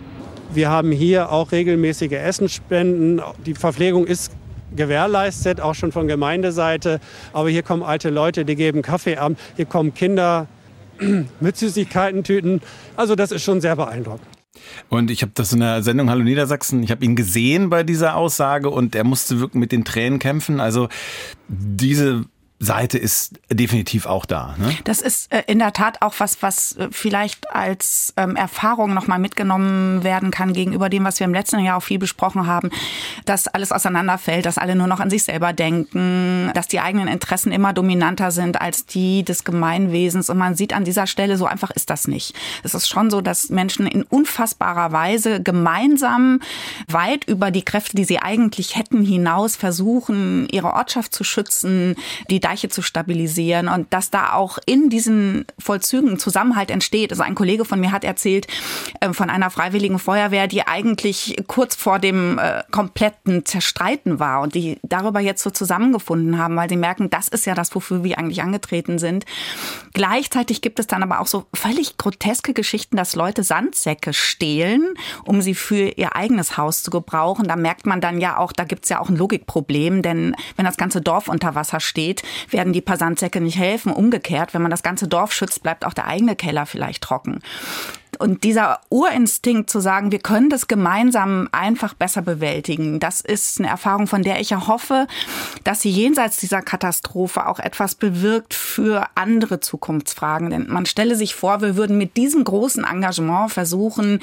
Wir 0.53 0.69
haben 0.69 0.94
hier 0.94 1.33
auch 1.33 1.51
regelmäßige 1.51 2.13
Essensspenden. 2.13 3.21
Die 3.45 3.56
Verpflegung 3.56 4.07
ist 4.07 4.31
gewährleistet, 4.77 5.59
auch 5.59 5.75
schon 5.75 5.91
von 5.91 6.07
Gemeindeseite. 6.07 7.00
Aber 7.33 7.50
hier 7.50 7.63
kommen 7.63 7.83
alte 7.83 8.09
Leute, 8.09 8.45
die 8.45 8.56
geben 8.56 8.81
Kaffee 8.81 9.18
ab. 9.18 9.33
Hier 9.56 9.65
kommen 9.65 9.94
Kinder 9.94 10.47
mit 11.39 11.57
Süßigkeiten-Tüten. 11.57 12.62
Also 12.95 13.15
das 13.15 13.31
ist 13.31 13.44
schon 13.44 13.59
sehr 13.59 13.75
beeindruckend. 13.75 14.27
Und 14.89 15.12
ich 15.12 15.21
habe 15.21 15.31
das 15.35 15.53
in 15.53 15.59
der 15.59 15.83
Sendung 15.83 16.09
Hallo 16.09 16.24
Niedersachsen, 16.24 16.81
ich 16.81 16.91
habe 16.91 17.06
ihn 17.06 17.15
gesehen 17.15 17.69
bei 17.69 17.83
dieser 17.83 18.15
Aussage 18.15 18.69
und 18.69 18.95
er 18.95 19.03
musste 19.03 19.39
wirklich 19.39 19.59
mit 19.59 19.71
den 19.71 19.85
Tränen 19.85 20.19
kämpfen. 20.19 20.59
Also 20.59 20.89
diese 21.47 22.25
Seite 22.59 22.98
ist 22.98 23.39
definitiv 23.51 24.07
auch 24.07 24.25
da. 24.25 24.56
Ne? 24.57 24.75
Das 24.83 25.01
ist 25.01 25.31
äh, 25.31 25.44
in 25.45 25.59
der 25.59 25.74
Tat 25.74 26.01
auch 26.01 26.15
was, 26.18 26.42
was 26.42 26.75
äh, 26.77 26.88
vielleicht 26.92 27.51
als 27.51 28.15
ähm, 28.18 28.36
Erfahrung 28.36 28.95
nochmal 28.95 29.19
mitgenommen 29.19 30.04
werden 30.04 30.31
kann 30.31 30.54
gegenüber 30.54 30.89
dem, 30.89 31.04
was 31.04 31.19
wir 31.19 31.25
im 31.25 31.36
letzten 31.36 31.59
Jahr 31.59 31.77
auch 31.77 31.83
viel 31.83 32.00
besprochen 32.00 32.48
haben, 32.48 32.71
dass 33.25 33.48
alles 33.48 33.71
auseinanderfällt, 33.71 34.48
dass 34.48 34.57
alle 34.57 34.75
nur 34.75 34.88
noch 34.88 35.00
an 35.00 35.12
sich 35.12 35.24
selber 35.24 35.54
denken, 35.54 36.51
dass 36.56 36.68
die 36.68 36.80
eigenen 36.80 37.07
Interessen 37.07 37.51
immer 37.51 37.74
dominanter 37.74 38.31
sind 38.31 38.60
als 38.60 38.88
die 38.88 39.24
des 39.24 39.44
Gemeinwesens. 39.44 40.31
Und 40.31 40.39
man 40.39 40.56
sieht 40.56 40.74
an 40.74 40.83
dieser 40.83 41.06
Stelle, 41.06 41.38
so 41.38 41.45
einfach 41.45 41.69
ist 41.69 41.92
das 41.92 42.07
nicht. 42.07 42.33
Es 42.63 42.74
ist 42.74 42.88
schon 42.88 43.12
so, 43.12 43.21
dass 43.21 43.50
Menschen 43.50 43.86
in 43.86 44.01
unfassbarer 44.01 44.92
Weise 44.92 45.44
gemeinsam 45.44 46.39
weit 46.88 47.25
über 47.25 47.51
die 47.51 47.63
Kräfte, 47.63 47.95
die 47.95 48.06
sie 48.06 48.18
eigentlich 48.18 48.75
hätten, 48.75 49.03
hinaus 49.03 49.56
versuchen, 49.56 50.48
ihre 50.50 50.74
Ortschaft 50.74 51.13
zu 51.13 51.24
schützen, 51.24 51.95
die 52.31 52.47
Deiche 52.48 52.70
zu 52.70 52.82
stabilisieren 52.82 53.68
und 53.68 53.92
dass 53.94 54.10
da 54.10 54.32
auch 54.34 54.58
in 54.66 54.90
diesen 54.90 55.46
Vollzügen 55.60 56.18
Zusammenhalt 56.18 56.72
entsteht. 56.72 57.12
Also 57.12 57.24
ein 57.24 57.36
Kollege 57.36 57.66
von 57.66 57.78
mir 57.78 57.92
hat 57.92 58.06
erzählt 58.06 58.48
äh, 59.02 59.12
von 59.12 59.30
einer 59.30 59.50
freiwilligen 59.50 60.00
Feuerwehr, 60.00 60.48
die 60.48 60.66
eigentlich 60.66 61.36
kurz 61.48 61.75
vor 61.75 62.00
dem 62.00 62.39
äh, 62.39 62.63
kompletten 62.72 63.46
Zerstreiten 63.46 64.20
war 64.20 64.42
und 64.42 64.56
die 64.56 64.80
darüber 64.84 65.20
jetzt 65.20 65.44
so 65.44 65.50
zusammengefunden 65.50 66.38
haben, 66.38 66.56
weil 66.56 66.70
sie 66.70 66.77
merken, 66.77 67.10
das 67.10 67.27
ist 67.27 67.46
ja 67.46 67.54
das, 67.54 67.75
wofür 67.75 68.06
wir 68.06 68.18
eigentlich 68.18 68.42
angetreten 68.42 68.98
sind. 68.98 69.25
Gleichzeitig 69.94 70.62
gibt 70.62 70.80
es 70.80 70.88
dann 70.88 71.04
aber 71.04 71.20
auch 71.20 71.27
so 71.27 71.48
völlig 71.54 71.98
groteske 71.98 72.54
Geschichten, 72.54 72.96
dass 72.96 73.16
Leute 73.16 73.44
Sandsäcke 73.44 74.13
stehlen, 74.13 74.94
um 75.25 75.42
sie 75.42 75.54
für 75.54 75.89
ihr 75.98 76.16
eigenes 76.16 76.56
Haus 76.56 76.82
zu 76.82 76.92
gebrauchen. 76.92 77.48
Da 77.48 77.58
merkt 77.58 77.86
man 77.86 78.00
dann 78.00 78.22
ja 78.22 78.38
auch, 78.38 78.54
da 78.54 78.63
gibt 78.63 78.86
es 78.86 78.89
ja 78.89 79.00
auch 79.00 79.10
ein 79.10 79.18
Logikproblem, 79.18 80.01
denn 80.01 80.34
wenn 80.56 80.66
das 80.66 80.77
ganze 80.77 81.01
Dorf 81.01 81.27
unter 81.27 81.56
Wasser 81.56 81.82
steht, 81.82 82.24
werden 82.50 82.74
die 82.74 82.82
paar 82.82 82.98
Sandsäcke 82.98 83.41
nicht 83.41 83.58
helfen. 83.58 83.91
Umgekehrt, 83.91 84.53
wenn 84.53 84.62
man 84.62 84.72
das 84.72 84.84
ganze 84.84 85.08
Dorf 85.08 85.34
schützt, 85.34 85.63
bleibt 85.63 85.86
auch 85.86 85.94
der 85.94 86.08
eigene 86.08 86.36
Keller 86.36 86.65
vielleicht 86.65 87.03
trocken. 87.03 87.39
Und 88.19 88.43
dieser 88.43 88.81
Urinstinkt 88.89 89.69
zu 89.69 89.79
sagen, 89.79 90.12
wir 90.12 90.19
können 90.19 90.50
das 90.50 90.67
gemeinsam 90.67 91.47
einfach 91.51 91.93
besser 91.93 92.21
bewältigen, 92.21 93.00
das 93.00 93.21
ist 93.21 93.59
eine 93.59 93.69
Erfahrung, 93.69 94.07
von 94.07 94.24
der 94.24 94.39
ich 94.39 94.50
ja 94.50 94.67
hoffe, 94.67 95.07
dass 95.63 95.81
sie 95.81 95.89
jenseits 95.89 96.38
dieser 96.38 96.62
Katastrophe 96.62 97.47
auch 97.47 97.59
etwas 97.59 97.95
bewirkt 97.95 98.53
für 98.53 99.07
andere 99.15 99.59
Zukunftsfragen. 99.59 100.50
Denn 100.50 100.67
man 100.69 100.86
stelle 100.86 101.15
sich 101.15 101.36
vor, 101.36 101.62
wir 101.62 101.75
würden 101.75 101.97
mit 101.97 102.17
diesem 102.17 102.43
großen 102.43 102.83
Engagement 102.83 103.51
versuchen, 103.51 104.19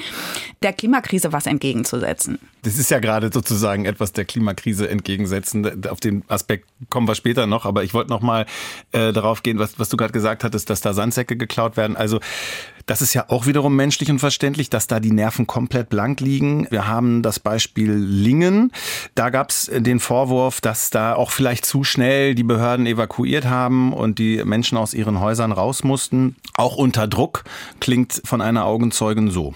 der 0.61 0.73
Klimakrise 0.73 1.33
was 1.33 1.45
entgegenzusetzen. 1.45 2.39
Das 2.63 2.77
ist 2.77 2.89
ja 2.89 2.99
gerade 2.99 3.29
sozusagen 3.31 3.85
etwas 3.85 4.11
der 4.11 4.25
Klimakrise 4.25 4.89
entgegensetzen. 4.89 5.85
Auf 5.87 5.99
den 5.99 6.23
Aspekt 6.27 6.67
kommen 6.89 7.07
wir 7.07 7.13
später 7.13 7.45
noch, 7.45 7.65
aber 7.65 7.83
ich 7.83 7.93
wollte 7.93 8.09
noch 8.09 8.21
mal 8.21 8.47
äh, 8.91 9.13
darauf 9.13 9.43
gehen, 9.43 9.59
was, 9.59 9.77
was 9.77 9.89
du 9.89 9.97
gerade 9.97 10.13
gesagt 10.13 10.43
hattest, 10.43 10.69
dass 10.69 10.81
da 10.81 10.93
Sandsäcke 10.93 11.37
geklaut 11.37 11.77
werden. 11.77 11.95
Also 11.95 12.19
das 12.85 13.01
ist 13.01 13.13
ja 13.13 13.25
auch 13.29 13.45
wiederum 13.45 13.75
menschlich 13.85 14.09
und 14.09 14.17
verständlich, 14.17 14.71
dass 14.71 14.87
da 14.87 14.99
die 14.99 15.11
Nerven 15.11 15.45
komplett 15.45 15.89
blank 15.89 16.19
liegen. 16.19 16.65
Wir 16.71 16.87
haben 16.87 17.21
das 17.21 17.39
Beispiel 17.39 17.93
Lingen. 17.93 18.71
Da 19.13 19.29
gab 19.29 19.51
es 19.51 19.69
den 19.71 19.99
Vorwurf, 19.99 20.59
dass 20.59 20.89
da 20.89 21.13
auch 21.13 21.29
vielleicht 21.29 21.67
zu 21.67 21.83
schnell 21.83 22.33
die 22.33 22.41
Behörden 22.41 22.87
evakuiert 22.87 23.45
haben 23.45 23.93
und 23.93 24.17
die 24.17 24.43
Menschen 24.43 24.79
aus 24.79 24.95
ihren 24.95 25.19
Häusern 25.19 25.51
raus 25.51 25.83
mussten. 25.83 26.35
Auch 26.55 26.77
unter 26.77 27.07
Druck 27.07 27.43
klingt 27.79 28.23
von 28.25 28.41
einer 28.41 28.65
Augenzeugin 28.65 29.29
so. 29.29 29.53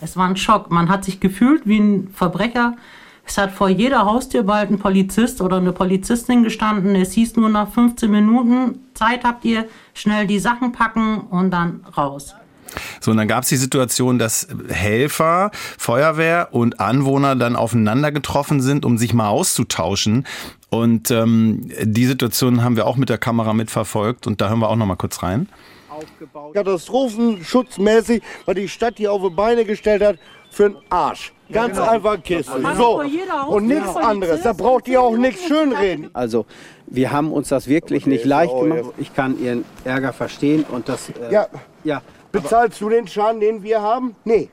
Es 0.00 0.16
war 0.16 0.28
ein 0.28 0.36
Schock. 0.36 0.70
Man 0.70 0.88
hat 0.88 1.04
sich 1.04 1.18
gefühlt 1.18 1.62
wie 1.66 1.80
ein 1.80 2.10
Verbrecher 2.14 2.76
Es 3.26 3.38
hat 3.38 3.50
vor 3.50 3.68
jeder 3.68 4.04
Haustür 4.06 4.44
bald 4.44 4.70
ein 4.70 4.78
Polizist 4.78 5.40
oder 5.40 5.56
eine 5.56 5.72
Polizistin 5.72 6.44
gestanden. 6.44 6.94
Es 6.94 7.12
hieß 7.14 7.34
nur 7.34 7.48
nach 7.48 7.72
15 7.72 8.08
Minuten, 8.08 8.78
Zeit 8.94 9.24
habt 9.24 9.44
ihr, 9.44 9.66
schnell 9.94 10.28
die 10.28 10.38
Sachen 10.38 10.70
packen 10.70 11.22
und 11.22 11.50
dann 11.50 11.84
raus. 11.96 12.36
So, 13.00 13.10
und 13.10 13.16
dann 13.16 13.28
gab 13.28 13.42
es 13.42 13.48
die 13.48 13.56
Situation, 13.56 14.18
dass 14.18 14.48
Helfer, 14.68 15.50
Feuerwehr 15.78 16.48
und 16.52 16.80
Anwohner 16.80 17.36
dann 17.36 17.56
aufeinander 17.56 18.12
getroffen 18.12 18.60
sind, 18.60 18.84
um 18.84 18.98
sich 18.98 19.14
mal 19.14 19.28
auszutauschen. 19.28 20.26
Und 20.70 21.10
ähm, 21.10 21.70
die 21.82 22.06
Situation 22.06 22.62
haben 22.62 22.76
wir 22.76 22.86
auch 22.86 22.96
mit 22.96 23.08
der 23.08 23.18
Kamera 23.18 23.52
mitverfolgt 23.52 24.26
und 24.26 24.40
da 24.40 24.48
hören 24.48 24.60
wir 24.60 24.68
auch 24.68 24.76
noch 24.76 24.86
mal 24.86 24.96
kurz 24.96 25.22
rein. 25.22 25.48
Katastrophenschutzmäßig, 26.54 28.22
weil 28.46 28.54
die 28.54 28.68
Stadt 28.68 28.94
hier 28.98 29.12
auf 29.12 29.22
die 29.22 29.34
Beine 29.34 29.64
gestellt 29.64 30.02
hat, 30.02 30.18
für 30.50 30.70
den 30.70 30.78
Arsch. 30.90 31.32
Ganz 31.50 31.78
genau. 31.78 31.90
einfach 31.90 32.22
Kiste. 32.22 32.52
So. 32.76 33.02
Und 33.48 33.66
nichts 33.66 33.96
anderes. 33.96 34.42
Da 34.42 34.52
braucht 34.52 34.86
ihr 34.88 35.00
auch 35.00 35.16
nichts 35.16 35.46
schönreden. 35.46 36.10
Also, 36.12 36.44
wir 36.86 37.10
haben 37.10 37.32
uns 37.32 37.48
das 37.48 37.68
wirklich 37.68 38.06
nicht 38.06 38.24
leicht 38.24 38.52
gemacht. 38.54 38.92
Ich 38.98 39.14
kann 39.14 39.40
Ihren 39.42 39.64
Ärger 39.84 40.12
verstehen 40.12 40.64
und 40.70 40.88
das. 40.88 41.08
Äh, 41.10 41.32
ja. 41.32 41.46
ja. 41.84 42.02
Bezahlst 42.42 42.80
du 42.80 42.88
den 42.88 43.06
Schaden, 43.06 43.40
den 43.40 43.62
wir 43.62 43.82
haben? 43.82 44.14
Nee. 44.24 44.48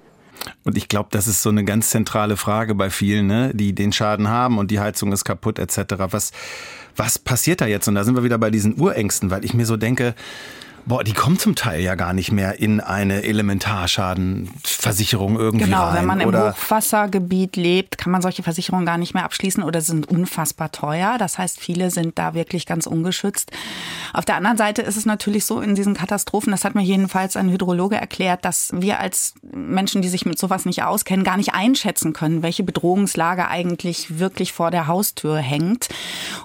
Und 0.63 0.77
ich 0.77 0.88
glaube, 0.88 1.10
das 1.12 1.27
ist 1.27 1.42
so 1.42 1.50
eine 1.50 1.63
ganz 1.63 1.89
zentrale 1.89 2.38
Frage 2.38 2.75
bei 2.75 2.89
vielen, 2.89 3.27
ne? 3.27 3.51
die 3.54 3.74
den 3.74 3.92
Schaden 3.92 4.27
haben 4.27 4.58
und 4.58 4.72
die 4.72 4.80
Heizung 4.80 5.12
ist 5.12 5.24
kaputt 5.24 5.60
etc. 5.60 5.96
Was, 6.12 6.32
was 6.96 7.20
passiert 7.20 7.62
da 7.62 7.65
jetzt? 7.65 7.88
Und 7.88 7.96
da 7.96 8.04
sind 8.04 8.15
wir 8.15 8.24
wieder 8.24 8.38
bei 8.38 8.51
diesen 8.51 8.80
Urängsten, 8.80 9.32
weil 9.32 9.46
ich 9.46 9.54
mir 9.54 9.65
so 9.65 9.77
denke, 9.77 10.13
Boah, 10.88 11.04
die 11.04 11.13
kommen 11.13 11.39
zum 11.39 11.56
Teil 11.56 11.82
ja 11.82 11.96
gar 11.96 12.13
nicht 12.13 12.32
mehr 12.32 12.60
in 12.60 12.80
eine 12.80 13.24
Elementarschadenversicherung 13.24 15.36
irgendwie 15.36 15.65
genau, 15.65 15.86
rein. 15.86 15.88
Genau, 15.88 16.00
wenn 16.00 16.06
man 16.06 16.22
oder? 16.27 16.48
im 16.48 16.54
Hochwassergebiet 16.54 17.56
lebt, 17.56 17.98
kann 17.98 18.12
man 18.12 18.22
solche 18.22 18.44
Versicherungen 18.44 18.86
gar 18.86 19.00
nicht 19.00 19.15
mehr 19.15 19.25
abschließen 19.25 19.63
oder 19.63 19.82
sind 19.82 20.08
unfassbar 20.08 20.72
teuer. 20.72 21.18
Das 21.18 21.39
heißt, 21.39 21.60
viele 21.60 21.89
sind 21.89 22.20
da 22.20 22.36
wirklich 22.36 22.68
ganz 22.68 22.86
ungeschützt. 22.86 23.51
Auf 24.13 24.25
der 24.25 24.36
anderen 24.36 24.58
Seite 24.58 24.84
ist 24.84 24.96
es 24.96 25.08
natürlich 25.08 25.46
so 25.46 25.60
in 25.60 25.74
diesen 25.74 25.96
Katastrophen, 25.96 26.51
das 26.51 26.63
hat 26.63 26.75
mir 26.75 26.84
jedenfalls 26.84 27.36
ein 27.36 27.50
Hydrologe 27.50 27.96
erklärt, 27.96 28.46
dass 28.46 28.70
wir 28.72 29.00
als 29.00 29.34
Menschen, 29.42 30.04
die 30.04 30.08
sich 30.08 30.27
mit 30.27 30.38
sowas 30.38 30.65
nicht 30.65 30.84
auskennen, 30.84 31.25
gar 31.25 31.38
nicht 31.38 31.56
einschätzen 31.56 32.13
können, 32.13 32.44
welche 32.44 32.62
Bedrohungslage 32.62 33.48
eigentlich 33.48 34.20
wirklich 34.20 34.54
vor 34.54 34.70
der 34.70 34.86
Haustür 34.86 35.38
hängt. 35.38 35.89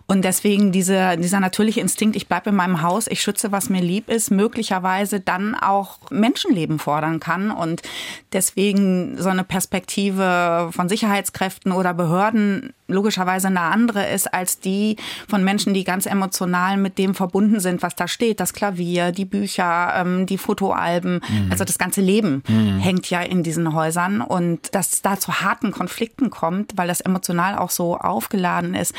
Und 0.06 0.24
deswegen 0.24 0.72
diese, 0.72 1.18
dieser 1.18 1.40
natürliche 1.40 1.80
Instinkt, 1.80 2.16
ich 2.16 2.26
bleibe 2.26 2.48
in 2.48 2.56
meinem 2.56 2.80
Haus, 2.80 3.06
ich 3.06 3.20
schütze, 3.20 3.52
was 3.52 3.68
mir 3.68 3.82
lieb 3.82 4.08
ist, 4.08 4.29
möglicherweise 4.30 5.20
dann 5.20 5.54
auch 5.54 5.98
Menschenleben 6.10 6.78
fordern 6.78 7.20
kann 7.20 7.50
und 7.50 7.82
deswegen 8.32 9.16
so 9.18 9.28
eine 9.28 9.44
Perspektive 9.44 10.70
von 10.72 10.88
Sicherheitskräften 10.88 11.72
oder 11.72 11.94
Behörden 11.94 12.72
logischerweise 12.90 13.46
eine 13.46 13.60
andere 13.60 14.08
ist 14.08 14.32
als 14.34 14.60
die 14.60 14.96
von 15.28 15.42
Menschen, 15.44 15.74
die 15.74 15.84
ganz 15.84 16.06
emotional 16.06 16.76
mit 16.76 16.98
dem 16.98 17.14
verbunden 17.14 17.60
sind, 17.60 17.82
was 17.82 17.94
da 17.94 18.08
steht. 18.08 18.40
Das 18.40 18.52
Klavier, 18.52 19.12
die 19.12 19.24
Bücher, 19.24 19.92
ähm, 19.96 20.26
die 20.26 20.38
Fotoalben, 20.38 21.20
mhm. 21.26 21.50
also 21.50 21.64
das 21.64 21.78
ganze 21.78 22.00
Leben 22.00 22.42
mhm. 22.48 22.78
hängt 22.78 23.08
ja 23.08 23.22
in 23.22 23.42
diesen 23.42 23.74
Häusern 23.74 24.20
und 24.20 24.74
dass 24.74 24.92
es 24.92 25.02
da 25.02 25.18
zu 25.18 25.40
harten 25.40 25.70
Konflikten 25.70 26.30
kommt, 26.30 26.72
weil 26.76 26.88
das 26.88 27.00
emotional 27.00 27.56
auch 27.56 27.70
so 27.70 27.96
aufgeladen 27.96 28.74
ist. 28.74 28.94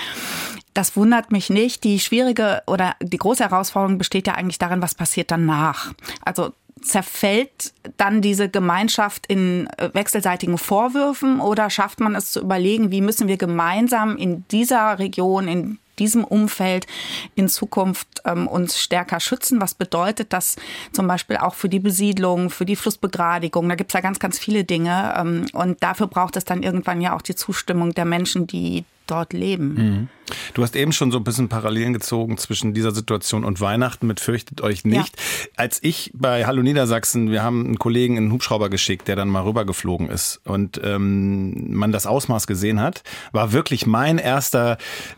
Das 0.74 0.96
wundert 0.96 1.32
mich 1.32 1.50
nicht. 1.50 1.84
Die 1.84 2.00
schwierige 2.00 2.64
oder 2.68 2.96
die 3.02 3.18
große 3.18 3.44
Herausforderung 3.44 3.98
besteht 3.98 4.28
ja 4.28 4.36
eigentlich 4.36 4.60
darin, 4.60 4.82
was 4.82 4.96
passiert 4.96 5.32
danach. 5.32 5.94
Also 6.24 6.54
zerfällt 6.82 7.74
dann 7.98 8.22
diese 8.22 8.50
Gemeinschaft 8.50 9.28
in 9.28 9.68
äh, 9.78 9.90
wechselseitigen 9.94 10.58
Vorwürfen 10.58 11.40
oder 11.40 11.70
schafft 11.70 12.00
man 12.00 12.16
es 12.16 12.32
zu 12.32 12.42
überlegen, 12.42 12.92
wie 12.92 13.02
müssen 13.02 13.28
wir 13.28 13.38
gemeinsam 13.38 14.18
in 14.18 14.46
dieser 14.50 14.98
Region, 14.98 15.48
in 15.48 15.78
diesem 16.00 16.24
Umfeld 16.24 16.88
in 17.36 17.48
Zukunft 17.48 18.08
ähm, 18.26 18.48
uns 18.48 18.82
stärker 18.82 19.20
schützen? 19.20 19.62
Was 19.62 19.76
bedeutet 19.76 20.34
das 20.34 20.56
zum 20.92 21.08
Beispiel 21.08 21.38
auch 21.38 21.54
für 21.54 21.70
die 21.70 21.80
Besiedlung, 21.80 22.50
für 22.50 22.66
die 22.66 22.76
Flussbegradigung? 22.76 23.70
Da 23.70 23.76
gibt 23.76 23.92
es 23.92 23.94
ja 23.94 24.02
ganz, 24.02 24.18
ganz 24.20 24.40
viele 24.40 24.64
Dinge. 24.64 25.14
Ähm, 25.18 25.46
und 25.54 25.84
dafür 25.84 26.08
braucht 26.08 26.36
es 26.36 26.46
dann 26.46 26.64
irgendwann 26.64 27.02
ja 27.02 27.16
auch 27.16 27.22
die 27.22 27.36
Zustimmung 27.36 27.94
der 27.94 28.06
Menschen, 28.06 28.48
die 28.48 28.86
dort 29.12 29.34
leben. 29.34 29.74
Mhm. 29.74 30.10
Du 30.54 30.64
hast 30.64 30.76
eben 30.76 30.92
schon 30.92 31.12
so 31.12 31.18
ein 31.18 31.24
bisschen 31.24 31.50
Parallelen 31.50 31.94
gezogen 31.94 32.38
zwischen 32.38 32.74
dieser 32.74 32.92
Situation 32.92 33.44
und 33.44 33.60
Weihnachten 33.60 34.08
mit 34.08 34.20
Fürchtet 34.20 34.62
euch 34.62 34.86
nicht. 34.86 35.18
Ja. 35.18 35.48
Als 35.58 35.80
ich 35.82 36.12
bei 36.14 36.46
Hallo 36.46 36.62
Niedersachsen, 36.62 37.32
wir 37.32 37.44
haben 37.44 37.66
einen 37.66 37.80
Kollegen 37.80 38.18
in 38.18 38.24
einen 38.24 38.32
Hubschrauber 38.32 38.70
geschickt, 38.70 39.08
der 39.08 39.16
dann 39.16 39.30
mal 39.30 39.44
rübergeflogen 39.44 40.10
ist 40.10 40.40
und 40.46 40.80
ähm, 40.84 41.74
man 41.76 41.92
das 41.92 42.06
Ausmaß 42.06 42.48
gesehen 42.48 42.80
hat, 42.80 43.04
war 43.32 43.52
wirklich 43.52 43.86
mein 43.86 44.18
erster, 44.18 44.78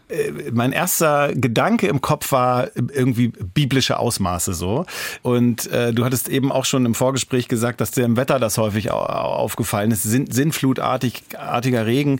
äh, 0.09 0.31
mein 0.51 0.71
erster 0.71 1.33
Gedanke 1.33 1.87
im 1.87 2.01
Kopf 2.01 2.31
war 2.31 2.69
irgendwie 2.75 3.27
biblische 3.27 3.99
Ausmaße 3.99 4.53
so. 4.53 4.85
Und 5.21 5.67
äh, 5.67 5.93
du 5.93 6.05
hattest 6.05 6.29
eben 6.29 6.51
auch 6.51 6.65
schon 6.65 6.85
im 6.85 6.95
Vorgespräch 6.95 7.47
gesagt, 7.47 7.81
dass 7.81 7.91
dir 7.91 8.05
im 8.05 8.17
Wetter 8.17 8.39
das 8.39 8.57
häufig 8.57 8.91
aufgefallen 8.91 9.91
ist. 9.91 10.03
Sin 10.03 10.31
Sintflutartiger 10.31 11.85
Regen. 11.85 12.19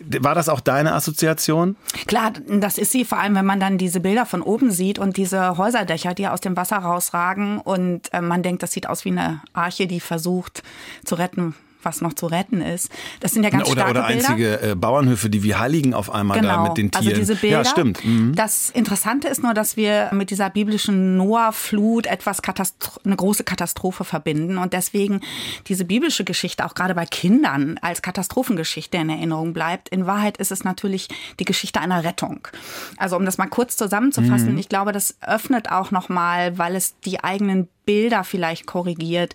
War 0.00 0.34
das 0.34 0.48
auch 0.48 0.60
deine 0.60 0.92
Assoziation? 0.92 1.76
Klar, 2.06 2.32
das 2.48 2.78
ist 2.78 2.90
sie, 2.90 3.04
vor 3.04 3.18
allem 3.18 3.36
wenn 3.36 3.46
man 3.46 3.60
dann 3.60 3.78
diese 3.78 4.00
Bilder 4.00 4.26
von 4.26 4.42
oben 4.42 4.70
sieht 4.70 4.98
und 4.98 5.16
diese 5.16 5.56
Häuserdächer, 5.56 6.14
die 6.14 6.26
aus 6.26 6.40
dem 6.40 6.56
Wasser 6.56 6.78
rausragen 6.78 7.60
und 7.60 8.12
äh, 8.12 8.20
man 8.20 8.42
denkt, 8.42 8.62
das 8.62 8.72
sieht 8.72 8.88
aus 8.88 9.04
wie 9.04 9.10
eine 9.10 9.40
Arche, 9.52 9.86
die 9.86 10.00
versucht 10.00 10.62
zu 11.04 11.14
retten, 11.14 11.54
was 11.84 12.00
noch 12.00 12.14
zu 12.14 12.26
retten 12.26 12.60
ist. 12.60 12.90
Das 13.20 13.32
sind 13.32 13.44
ja 13.44 13.50
ganz 13.50 13.64
oder, 13.64 13.82
starke 13.82 13.90
oder 13.90 14.06
Bilder. 14.06 14.28
einzige 14.28 14.60
äh, 14.62 14.74
Bauernhöfe, 14.74 15.30
die 15.30 15.42
wie 15.42 15.54
Heiligen 15.54 15.94
auf 15.94 16.10
einmal 16.10 16.40
genau. 16.40 16.54
da 16.54 16.62
mit 16.68 16.76
den 16.76 16.90
Tieren. 16.90 17.06
Also 17.06 17.16
diese 17.16 17.36
Bilder. 17.36 17.58
Ja, 17.58 17.64
stimmt. 17.64 18.04
Mhm. 18.04 18.34
Das 18.34 18.70
Interessante 18.70 19.28
ist 19.28 19.42
nur, 19.42 19.54
dass 19.54 19.76
wir 19.76 20.10
mit 20.12 20.30
dieser 20.30 20.50
biblischen 20.50 21.16
Noah-Flut 21.16 22.06
etwas 22.06 22.42
Katastro 22.42 23.00
eine 23.04 23.16
große 23.16 23.44
Katastrophe 23.44 24.04
verbinden 24.04 24.58
und 24.58 24.72
deswegen 24.72 25.20
diese 25.68 25.84
biblische 25.84 26.24
Geschichte 26.24 26.64
auch 26.64 26.74
gerade 26.74 26.94
bei 26.94 27.06
Kindern 27.06 27.78
als 27.82 28.02
Katastrophengeschichte 28.02 28.96
in 28.96 29.08
Erinnerung 29.08 29.52
bleibt. 29.52 29.88
In 29.88 30.06
Wahrheit 30.06 30.36
ist 30.38 30.52
es 30.52 30.64
natürlich 30.64 31.08
die 31.38 31.44
Geschichte 31.44 31.80
einer 31.80 32.04
Rettung. 32.04 32.48
Also 32.96 33.16
um 33.16 33.24
das 33.24 33.38
mal 33.38 33.46
kurz 33.46 33.76
zusammenzufassen, 33.76 34.52
mhm. 34.52 34.58
ich 34.58 34.68
glaube, 34.68 34.92
das 34.92 35.16
öffnet 35.20 35.70
auch 35.70 35.90
noch 35.90 36.08
mal, 36.08 36.58
weil 36.58 36.76
es 36.76 36.98
die 37.00 37.22
eigenen 37.22 37.68
Bilder 37.84 38.24
vielleicht 38.24 38.66
korrigiert. 38.66 39.34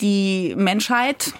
Die 0.00 0.54
Menschheit 0.56 1.34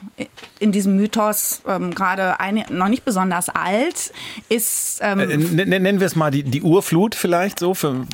in 0.60 0.70
diesem 0.70 0.96
Mythos 0.96 1.62
ähm, 1.66 1.94
gerade 1.94 2.38
eine, 2.38 2.64
noch 2.70 2.88
nicht 2.88 3.04
besonders 3.04 3.48
alt 3.48 4.12
ist. 4.48 5.00
Ähm, 5.02 5.18
äh, 5.18 5.36
nennen 5.36 6.00
wir 6.00 6.06
es 6.06 6.14
mal 6.14 6.30
die, 6.30 6.42
die 6.44 6.62
Urflut 6.62 7.14
vielleicht 7.14 7.58
so, 7.58 7.74
für, 7.74 8.06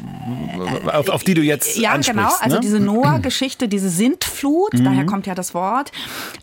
auf, 0.86 1.08
auf 1.08 1.24
die 1.24 1.34
du 1.34 1.42
jetzt 1.42 1.76
Ja, 1.76 1.96
genau. 1.96 2.30
Also 2.40 2.56
ne? 2.56 2.60
diese 2.60 2.80
Noah-Geschichte, 2.80 3.68
diese 3.68 3.90
Sintflut, 3.90 4.74
mhm. 4.74 4.84
daher 4.84 5.06
kommt 5.06 5.26
ja 5.26 5.34
das 5.34 5.52
Wort, 5.54 5.92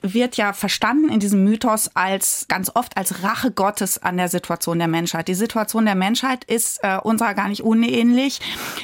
wird 0.02 0.38
ja 0.38 0.54
verstanden 0.54 1.10
in 1.10 1.20
diesem 1.20 1.44
Mythos 1.44 1.90
als 1.96 2.46
ganz 2.48 2.72
oft 2.74 2.98
als 2.98 3.24
Rache 3.24 3.52
Gottes 3.52 4.02
an 4.04 4.18
der 4.18 4.28
Situation 4.28 4.78
der 4.78 4.88
Menschheit. 4.88 5.28
Die 5.28 5.36
Situation 5.36 5.86
der 5.86 5.96
Menschheit 5.96 6.44
ist 6.44 6.80
äh, 6.84 6.98
unserer 7.02 7.34
gar 7.34 7.48
nicht 7.48 7.64
unähnlich. 7.64 8.40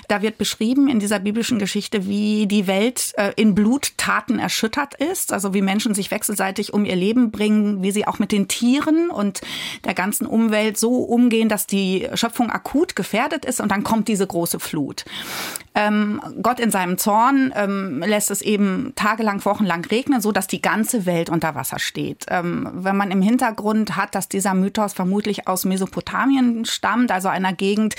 Da 0.08 0.22
wird 0.22 0.38
beschrieben 0.38 0.88
in 0.88 1.00
dieser 1.00 1.20
biblischen 1.20 1.60
Geschichte, 1.60 2.08
wie 2.08 2.48
die 2.48 2.68
Welt 2.68 3.01
äh, 3.12 3.34
in 3.36 3.56
Bluttaten 3.56 4.40
erschüttert 4.40 4.96
ist, 4.96 5.34
also 5.34 5.54
wie 5.54 5.62
Menschen 5.62 5.94
sich 5.94 6.12
wechselseitig 6.12 6.74
um 6.74 6.86
ihr 6.86 6.96
Leben 6.96 7.32
bringen, 7.32 7.82
wie 7.82 7.92
sie 7.92 8.08
auch 8.08 8.20
mit 8.20 8.32
den 8.32 8.48
Tieren 8.48 9.10
und 9.10 9.42
der 9.86 9.94
ganzen 9.94 10.26
Umwelt 10.26 10.78
so 10.78 10.98
umgehen, 10.98 11.50
dass 11.50 11.68
die 11.68 12.08
Schöpfung 12.14 12.50
akut 12.50 12.96
gefährdet 12.96 13.46
ist 13.46 13.60
und 13.62 13.70
dann 13.70 13.84
kommt 13.84 14.08
diese 14.08 14.28
große 14.28 14.60
Flut. 14.60 15.06
Ähm, 15.74 16.22
Gott 16.42 16.60
in 16.60 16.70
seinem 16.70 16.98
Zorn 16.98 17.54
ähm, 17.56 18.04
lässt 18.06 18.30
es 18.30 18.42
eben 18.42 18.92
tagelang, 18.96 19.44
wochenlang 19.46 19.86
regnen, 19.86 20.20
so 20.20 20.34
dass 20.34 20.48
die 20.48 20.62
ganze 20.62 21.06
Welt 21.06 21.30
unter 21.30 21.56
Wasser 21.56 21.80
steht. 21.80 22.26
Ähm, 22.30 22.70
wenn 22.74 22.98
man 22.98 23.10
im 23.10 23.22
Hintergrund 23.22 23.96
hat, 23.96 24.14
dass 24.14 24.28
dieser 24.28 24.54
Mythos 24.54 24.92
vermutlich 24.92 25.48
aus 25.48 25.64
Mesopotamien 25.64 26.66
stammt, 26.66 27.12
also 27.12 27.30
einer 27.30 27.54
Gegend, 27.54 27.96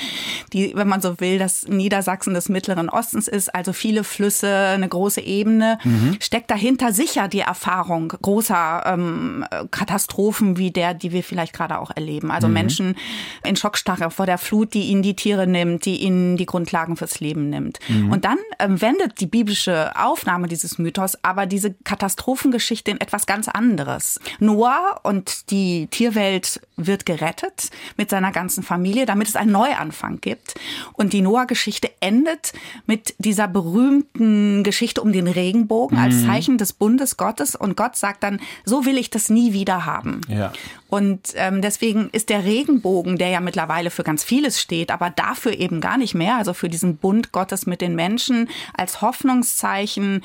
die, 0.52 0.73
wenn 0.75 0.87
man 0.87 1.00
so 1.00 1.19
will, 1.19 1.38
das 1.38 1.67
Niedersachsen 1.67 2.35
des 2.35 2.50
Mittleren 2.50 2.91
Ostens 2.91 3.26
ist, 3.26 3.55
also 3.55 3.73
viele 3.73 4.05
Flüsse, 4.05 4.55
eine 4.55 4.88
große 4.88 5.23
Ebene, 5.23 5.79
mhm. 5.83 6.19
steckt 6.21 6.50
dahinter 6.50 6.93
sicher 6.93 7.29
die 7.29 7.41
Erfahrung 7.41 8.09
großer 8.09 8.83
ähm, 8.85 9.47
Katastrophen 9.71 10.59
wie 10.59 10.73
der, 10.73 10.93
die 10.93 11.12
wir 11.12 11.23
vielleicht 11.23 11.55
gerade 11.55 11.79
auch 11.79 11.91
erleben. 11.95 12.31
Also 12.31 12.49
mhm. 12.49 12.55
Menschen 12.55 12.97
in 13.45 13.57
Schockstarre 13.57 14.11
vor 14.11 14.26
der 14.26 14.37
Flut, 14.37 14.75
die 14.75 14.85
ihnen 14.85 15.02
die 15.02 15.17
Tiere 15.17 15.47
nimmt, 15.47 15.87
die 15.87 16.02
ihnen 16.02 16.37
die 16.37 16.47
Grundlagen 16.47 16.97
fürs 16.97 17.21
Leben 17.21 17.49
nimmt. 17.49 17.62
Mhm. 17.88 18.12
Und 18.12 18.25
dann 18.25 18.38
ähm, 18.59 18.81
wendet 18.81 19.21
die 19.21 19.26
biblische 19.26 19.92
Aufnahme 19.97 20.49
dieses 20.49 20.78
Mythos 20.78 21.19
aber 21.23 21.47
diese 21.47 21.75
Katastrophengeschichte 21.85 22.90
in 22.90 23.00
etwas 23.00 23.26
ganz 23.26 23.49
anderes. 23.49 24.21
Noah 24.40 25.00
und 25.02 25.50
die 25.50 25.87
Tierwelt 25.88 26.61
wird 26.76 27.07
gerettet 27.07 27.71
mit 27.97 28.11
seiner 28.11 28.33
ganzen 28.33 28.62
Familie, 28.62 29.07
damit 29.07 29.28
es 29.28 29.37
einen 29.37 29.52
Neuanfang 29.52 30.21
gibt. 30.21 30.54
Und 30.95 31.12
die 31.12 31.23
Noah-Geschichte 31.23 31.90
endet 32.00 32.52
mit 32.87 33.14
dieser 33.19 33.49
berühmten 33.49 34.64
Geschichte 34.64 35.02
um 35.02 35.12
den 35.12 35.28
Regenbogen 35.28 35.99
als 35.99 36.16
mhm. 36.16 36.26
Zeichen 36.26 36.59
des 36.59 36.73
Bundes 36.73 37.16
Gottes. 37.16 37.54
Und 37.54 37.76
Gott 37.76 37.97
sagt 37.97 38.23
dann, 38.23 38.40
so 38.64 38.85
will 38.85 38.99
ich 38.99 39.11
das 39.11 39.28
nie 39.28 39.52
wieder 39.52 39.87
haben. 39.87 40.21
Ja. 40.28 40.52
Und 40.92 41.32
ähm, 41.37 41.62
deswegen 41.62 42.11
ist 42.11 42.28
der 42.28 42.44
Regenbogen, 42.44 43.16
der 43.16 43.30
ja 43.30 43.40
mittlerweile 43.40 43.88
für 43.88 44.02
ganz 44.02 44.22
vieles 44.22 44.61
steht, 44.61 44.90
aber 44.90 45.08
dafür 45.08 45.58
eben 45.58 45.80
gar 45.80 45.96
nicht 45.96 46.12
mehr, 46.14 46.37
also 46.37 46.52
für 46.52 46.68
diesen 46.68 46.99
Bund 46.99 47.32
Gottes 47.32 47.64
mit 47.64 47.80
den 47.80 47.94
Menschen 47.94 48.50
als 48.75 49.00
Hoffnungszeichen, 49.00 50.22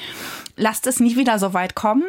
lasst 0.58 0.86
es 0.86 1.00
nie 1.00 1.16
wieder 1.16 1.40
so 1.40 1.54
weit 1.54 1.74
kommen. 1.74 2.04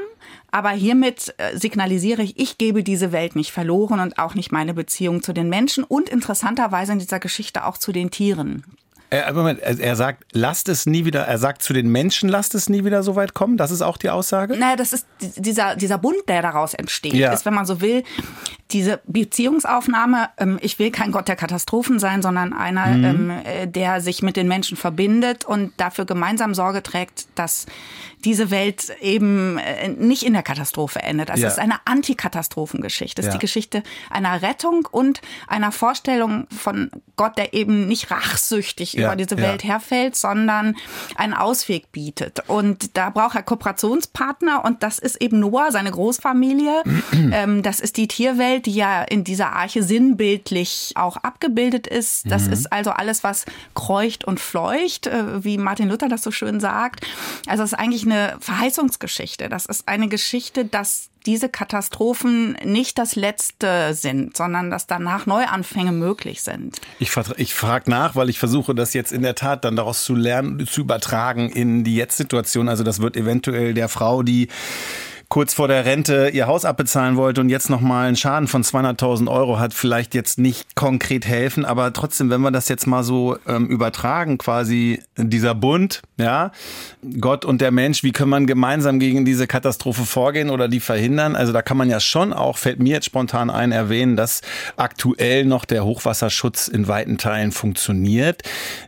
Aber 0.50 0.70
hiermit 0.70 1.32
äh, 1.38 1.56
signalisiere 1.56 2.22
ich, 2.22 2.36
ich 2.36 2.58
gebe 2.58 2.82
diese 2.82 3.12
Welt 3.12 3.36
nicht 3.36 3.52
verloren 3.52 4.00
und 4.00 4.18
auch 4.18 4.34
nicht 4.34 4.50
meine 4.50 4.74
Beziehung 4.74 5.22
zu 5.22 5.32
den 5.32 5.48
Menschen 5.48 5.84
und 5.84 6.08
interessanterweise 6.08 6.90
in 6.90 6.98
dieser 6.98 7.20
Geschichte 7.20 7.64
auch 7.64 7.78
zu 7.78 7.92
den 7.92 8.10
Tieren. 8.10 8.64
Er, 9.10 9.32
Moment, 9.32 9.60
er 9.60 9.96
sagt, 9.96 10.24
lasst 10.32 10.68
es 10.68 10.84
nie 10.84 11.06
wieder, 11.06 11.22
er 11.22 11.38
sagt 11.38 11.62
zu 11.62 11.72
den 11.72 11.90
Menschen, 11.90 12.28
lasst 12.28 12.54
es 12.54 12.68
nie 12.68 12.84
wieder 12.84 13.02
so 13.02 13.16
weit 13.16 13.32
kommen. 13.32 13.56
Das 13.56 13.70
ist 13.70 13.80
auch 13.80 13.96
die 13.96 14.10
Aussage? 14.10 14.56
Naja, 14.56 14.76
das 14.76 14.92
ist 14.92 15.06
dieser, 15.20 15.76
dieser 15.76 15.96
Bund, 15.96 16.28
der 16.28 16.42
daraus 16.42 16.74
entsteht, 16.74 17.14
ja. 17.14 17.32
ist, 17.32 17.46
wenn 17.46 17.54
man 17.54 17.64
so 17.64 17.80
will, 17.80 18.04
diese 18.70 19.00
Beziehungsaufnahme, 19.06 20.28
ähm, 20.36 20.58
ich 20.60 20.78
will 20.78 20.90
kein 20.90 21.10
Gott 21.10 21.26
der 21.26 21.36
Katastrophen 21.36 21.98
sein, 21.98 22.20
sondern 22.20 22.52
einer, 22.52 22.86
mhm. 22.86 23.04
ähm, 23.04 23.30
äh, 23.30 23.66
der 23.66 24.02
sich 24.02 24.20
mit 24.20 24.36
den 24.36 24.46
Menschen 24.46 24.76
verbindet 24.76 25.46
und 25.46 25.72
dafür 25.78 26.04
gemeinsam 26.04 26.54
Sorge 26.54 26.82
trägt, 26.82 27.28
dass 27.34 27.64
diese 28.24 28.50
Welt 28.50 28.92
eben 29.00 29.58
äh, 29.58 29.88
nicht 29.88 30.22
in 30.22 30.34
der 30.34 30.42
Katastrophe 30.42 31.00
endet. 31.00 31.30
Also 31.30 31.42
ja. 31.42 31.48
es 31.48 31.54
ist 31.54 31.60
eine 31.60 31.76
Antikatastrophengeschichte. 31.86 33.22
Es 33.22 33.28
ist 33.28 33.32
ja. 33.32 33.38
die 33.38 33.42
Geschichte 33.42 33.82
einer 34.10 34.42
Rettung 34.42 34.86
und 34.90 35.22
einer 35.46 35.72
Vorstellung 35.72 36.46
von 36.50 36.90
Gott, 37.16 37.38
der 37.38 37.54
eben 37.54 37.86
nicht 37.86 38.10
rachsüchtig 38.10 38.97
ja. 38.98 39.06
über 39.06 39.16
diese 39.16 39.36
Welt 39.38 39.64
herfällt, 39.64 40.16
sondern 40.16 40.76
einen 41.16 41.34
Ausweg 41.34 41.92
bietet. 41.92 42.42
Und 42.48 42.96
da 42.96 43.10
braucht 43.10 43.36
er 43.36 43.42
Kooperationspartner 43.42 44.64
und 44.64 44.82
das 44.82 44.98
ist 44.98 45.20
eben 45.20 45.40
Noah, 45.40 45.72
seine 45.72 45.90
Großfamilie. 45.90 46.82
ähm, 47.32 47.62
das 47.62 47.80
ist 47.80 47.96
die 47.96 48.08
Tierwelt, 48.08 48.66
die 48.66 48.74
ja 48.74 49.02
in 49.02 49.24
dieser 49.24 49.52
Arche 49.52 49.82
sinnbildlich 49.82 50.92
auch 50.94 51.16
abgebildet 51.16 51.86
ist. 51.86 52.30
Das 52.30 52.46
mhm. 52.46 52.52
ist 52.52 52.72
also 52.72 52.90
alles, 52.90 53.24
was 53.24 53.44
kreucht 53.74 54.24
und 54.24 54.40
fleucht, 54.40 55.06
äh, 55.06 55.44
wie 55.44 55.58
Martin 55.58 55.88
Luther 55.88 56.08
das 56.08 56.22
so 56.22 56.30
schön 56.30 56.60
sagt. 56.60 57.06
Also 57.46 57.62
es 57.62 57.72
ist 57.72 57.78
eigentlich 57.78 58.04
eine 58.04 58.36
Verheißungsgeschichte. 58.40 59.48
Das 59.48 59.66
ist 59.66 59.88
eine 59.88 60.08
Geschichte, 60.08 60.64
dass 60.64 61.10
diese 61.28 61.50
Katastrophen 61.50 62.56
nicht 62.64 62.96
das 62.96 63.14
letzte 63.14 63.92
sind, 63.92 64.34
sondern 64.34 64.70
dass 64.70 64.86
danach 64.86 65.26
Neuanfänge 65.26 65.92
möglich 65.92 66.40
sind. 66.40 66.80
Ich, 66.98 67.10
ich 67.36 67.52
frage 67.52 67.90
nach, 67.90 68.16
weil 68.16 68.30
ich 68.30 68.38
versuche, 68.38 68.74
das 68.74 68.94
jetzt 68.94 69.12
in 69.12 69.20
der 69.20 69.34
Tat 69.34 69.66
dann 69.66 69.76
daraus 69.76 70.04
zu 70.04 70.14
lernen, 70.14 70.66
zu 70.66 70.80
übertragen 70.80 71.50
in 71.50 71.84
die 71.84 71.96
Jetzt-Situation. 71.96 72.70
Also 72.70 72.82
das 72.82 73.02
wird 73.02 73.14
eventuell 73.14 73.74
der 73.74 73.90
Frau, 73.90 74.22
die 74.22 74.48
kurz 75.28 75.52
vor 75.52 75.68
der 75.68 75.84
Rente 75.84 76.30
ihr 76.32 76.46
Haus 76.46 76.64
abbezahlen 76.64 77.16
wollte 77.16 77.42
und 77.42 77.50
jetzt 77.50 77.68
nochmal 77.68 78.06
einen 78.06 78.16
Schaden 78.16 78.48
von 78.48 78.62
200.000 78.62 79.30
Euro 79.30 79.58
hat, 79.58 79.74
vielleicht 79.74 80.14
jetzt 80.14 80.38
nicht 80.38 80.74
konkret 80.74 81.26
helfen, 81.26 81.66
aber 81.66 81.92
trotzdem, 81.92 82.30
wenn 82.30 82.40
wir 82.40 82.50
das 82.50 82.68
jetzt 82.70 82.86
mal 82.86 83.02
so 83.02 83.36
ähm, 83.46 83.66
übertragen, 83.66 84.38
quasi 84.38 85.02
dieser 85.18 85.54
Bund, 85.54 86.00
ja, 86.18 86.50
Gott 87.20 87.44
und 87.44 87.60
der 87.60 87.72
Mensch, 87.72 88.02
wie 88.02 88.12
kann 88.12 88.30
man 88.30 88.46
gemeinsam 88.46 88.98
gegen 88.98 89.26
diese 89.26 89.46
Katastrophe 89.46 90.04
vorgehen 90.04 90.48
oder 90.48 90.66
die 90.66 90.80
verhindern? 90.80 91.36
Also 91.36 91.52
da 91.52 91.60
kann 91.60 91.76
man 91.76 91.90
ja 91.90 92.00
schon 92.00 92.32
auch, 92.32 92.56
fällt 92.56 92.78
mir 92.78 92.94
jetzt 92.94 93.06
spontan 93.06 93.50
ein, 93.50 93.70
erwähnen, 93.70 94.16
dass 94.16 94.40
aktuell 94.76 95.44
noch 95.44 95.66
der 95.66 95.84
Hochwasserschutz 95.84 96.68
in 96.68 96.88
weiten 96.88 97.18
Teilen 97.18 97.52
funktioniert, 97.52 98.42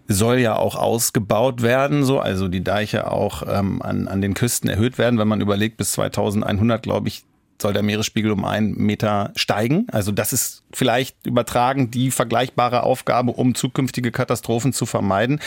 soll 0.08 0.38
ja 0.38 0.56
auch 0.56 0.74
ausgebaut 0.74 1.60
werden, 1.60 2.02
so, 2.02 2.18
also 2.18 2.48
die 2.48 2.64
Deiche 2.64 3.10
auch 3.10 3.42
ähm, 3.46 3.82
an, 3.82 4.08
an 4.08 4.22
den 4.22 4.32
Küsten 4.32 4.70
erhöht 4.70 4.96
werden, 4.96 5.18
wenn 5.18 5.28
man 5.28 5.42
überlegt, 5.42 5.76
bis 5.76 5.92
2000 5.92 6.29
2100, 6.30 6.82
glaube 6.82 7.08
ich, 7.08 7.24
soll 7.60 7.72
der 7.72 7.82
Meeresspiegel 7.82 8.32
um 8.32 8.44
einen 8.44 8.74
Meter 8.76 9.32
steigen. 9.36 9.86
Also 9.92 10.12
das 10.12 10.32
ist 10.32 10.62
vielleicht 10.72 11.26
übertragen 11.26 11.90
die 11.90 12.10
vergleichbare 12.10 12.82
Aufgabe, 12.82 13.32
um 13.32 13.54
zukünftige 13.54 14.12
Katastrophen 14.12 14.72
zu 14.72 14.86
vermeiden. 14.86 15.40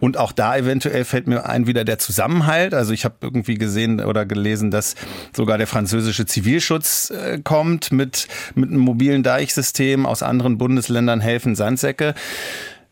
Und 0.00 0.16
auch 0.16 0.32
da 0.32 0.56
eventuell 0.56 1.04
fällt 1.04 1.26
mir 1.26 1.46
ein 1.46 1.66
wieder 1.66 1.84
der 1.84 1.98
Zusammenhalt. 1.98 2.74
Also 2.74 2.92
ich 2.92 3.04
habe 3.04 3.16
irgendwie 3.20 3.54
gesehen 3.54 4.00
oder 4.00 4.26
gelesen, 4.26 4.70
dass 4.70 4.94
sogar 5.34 5.58
der 5.58 5.66
französische 5.66 6.26
Zivilschutz 6.26 7.10
äh, 7.10 7.38
kommt 7.42 7.92
mit, 7.92 8.28
mit 8.54 8.70
einem 8.70 8.80
mobilen 8.80 9.22
Deichsystem. 9.22 10.06
Aus 10.06 10.22
anderen 10.22 10.58
Bundesländern 10.58 11.20
helfen 11.20 11.54
Sandsäcke. 11.54 12.14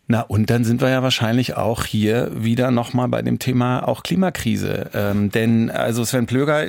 Na, 0.09 0.23
und 0.23 0.51
dann 0.51 0.65
sind 0.65 0.81
wir 0.81 0.91
ja 0.91 1.03
wahrscheinlich 1.03 1.57
auch 1.57 1.85
hier 1.85 2.31
wieder 2.35 2.71
nochmal 2.71 3.09
bei 3.09 3.23
dem 3.23 3.39
Thema 3.39 3.87
auch 3.87 4.03
Klimakrise. 4.03 4.91
Ähm, 4.95 5.31
denn, 5.31 5.71
also 5.71 6.05
Sven 6.05 6.27
Plöger 6.27 6.67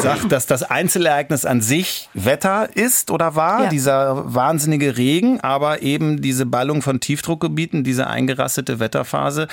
sagt, 0.00 0.32
dass 0.32 0.46
das 0.46 0.62
Einzelereignis 0.62 1.44
an 1.44 1.60
sich 1.60 2.08
Wetter 2.14 2.68
ist 2.74 3.10
oder 3.10 3.34
war, 3.34 3.64
ja. 3.64 3.68
dieser 3.68 4.34
wahnsinnige 4.34 4.96
Regen, 4.96 5.40
aber 5.40 5.82
eben 5.82 6.20
diese 6.20 6.46
Ballung 6.46 6.82
von 6.82 7.00
Tiefdruckgebieten, 7.00 7.84
diese 7.84 8.06
eingerastete 8.06 8.80
Wetterphase, 8.80 9.48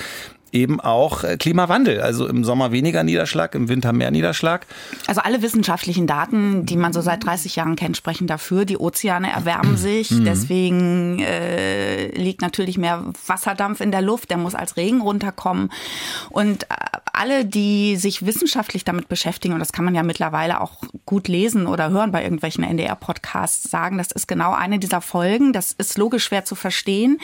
eben 0.52 0.80
auch 0.80 1.24
äh, 1.24 1.36
Klimawandel. 1.36 2.00
Also 2.00 2.26
im 2.26 2.44
Sommer 2.44 2.72
weniger 2.72 3.02
Niederschlag, 3.02 3.54
im 3.54 3.68
Winter 3.68 3.92
mehr 3.92 4.10
Niederschlag. 4.10 4.66
Also 5.06 5.20
alle 5.20 5.42
wissenschaftlichen 5.42 6.06
Daten, 6.06 6.66
die 6.66 6.76
man 6.76 6.92
so 6.92 7.00
seit 7.00 7.24
30 7.24 7.56
Jahren 7.56 7.76
kennt, 7.76 7.96
sprechen 7.96 8.26
dafür. 8.26 8.64
Die 8.64 8.78
Ozeane 8.78 9.30
erwärmen 9.30 9.76
sich. 9.76 10.10
Mhm. 10.10 10.24
Deswegen 10.24 11.18
äh, 11.18 12.08
liegt 12.16 12.40
natürlich 12.40 12.78
mehr 12.78 13.04
Wasserdampf 13.26 13.80
in 13.80 13.90
der 13.90 14.02
Luft. 14.02 14.30
Der 14.30 14.38
muss 14.38 14.54
als 14.54 14.76
Regen 14.76 15.00
runterkommen. 15.00 15.70
Und 16.30 16.64
äh, 16.64 16.74
alle, 17.16 17.44
die 17.44 17.96
sich 17.96 18.26
wissenschaftlich 18.26 18.84
damit 18.84 19.08
beschäftigen, 19.08 19.54
und 19.54 19.60
das 19.60 19.72
kann 19.72 19.84
man 19.84 19.94
ja 19.94 20.02
mittlerweile 20.02 20.60
auch 20.60 20.82
gut 21.06 21.28
lesen 21.28 21.66
oder 21.66 21.90
hören 21.90 22.12
bei 22.12 22.22
irgendwelchen 22.22 22.62
NDR-Podcasts, 22.62 23.70
sagen, 23.70 23.98
das 23.98 24.12
ist 24.12 24.28
genau 24.28 24.52
eine 24.52 24.78
dieser 24.78 25.00
Folgen. 25.00 25.52
Das 25.52 25.72
ist 25.72 25.98
logisch 25.98 26.24
schwer 26.24 26.44
zu 26.44 26.54
verstehen, 26.54 27.18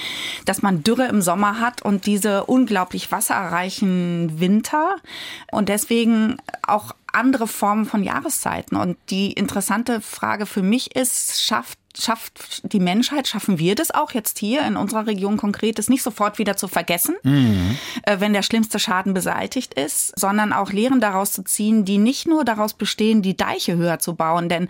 dass 0.44 0.62
man 0.62 0.82
Dürre 0.82 1.06
im 1.08 1.20
Sommer 1.20 1.60
hat 1.60 1.82
und 1.82 2.06
diese 2.06 2.44
unglaublich 2.44 3.12
wasserreichen 3.12 4.40
Winter 4.40 4.96
und 5.50 5.68
deswegen 5.68 6.38
auch 6.66 6.94
andere 7.12 7.46
Formen 7.46 7.84
von 7.84 8.02
Jahreszeiten. 8.02 8.76
Und 8.76 8.96
die 9.10 9.32
interessante 9.32 10.00
Frage 10.00 10.46
für 10.46 10.62
mich 10.62 10.96
ist, 10.96 11.42
schafft 11.42 11.78
schafft 11.98 12.72
die 12.72 12.80
Menschheit, 12.80 13.28
schaffen 13.28 13.58
wir 13.58 13.74
das 13.74 13.90
auch 13.90 14.12
jetzt 14.12 14.38
hier 14.38 14.66
in 14.66 14.76
unserer 14.76 15.06
Region 15.06 15.36
konkret, 15.36 15.78
das 15.78 15.88
nicht 15.88 16.02
sofort 16.02 16.38
wieder 16.38 16.56
zu 16.56 16.68
vergessen, 16.68 17.16
mhm. 17.22 17.76
Äh, 18.04 18.20
wenn 18.20 18.32
der 18.32 18.42
schlimmste 18.42 18.78
Schaden 18.78 19.14
beseitigt 19.14 19.74
ist, 19.74 20.18
sondern 20.18 20.52
auch 20.52 20.72
Lehren 20.72 21.00
daraus 21.00 21.32
zu 21.32 21.42
ziehen, 21.44 21.84
die 21.84 21.98
nicht 21.98 22.26
nur 22.26 22.44
daraus 22.44 22.74
bestehen, 22.74 23.22
die 23.22 23.36
Deiche 23.36 23.76
höher 23.76 23.98
zu 23.98 24.14
bauen, 24.14 24.48
denn 24.48 24.68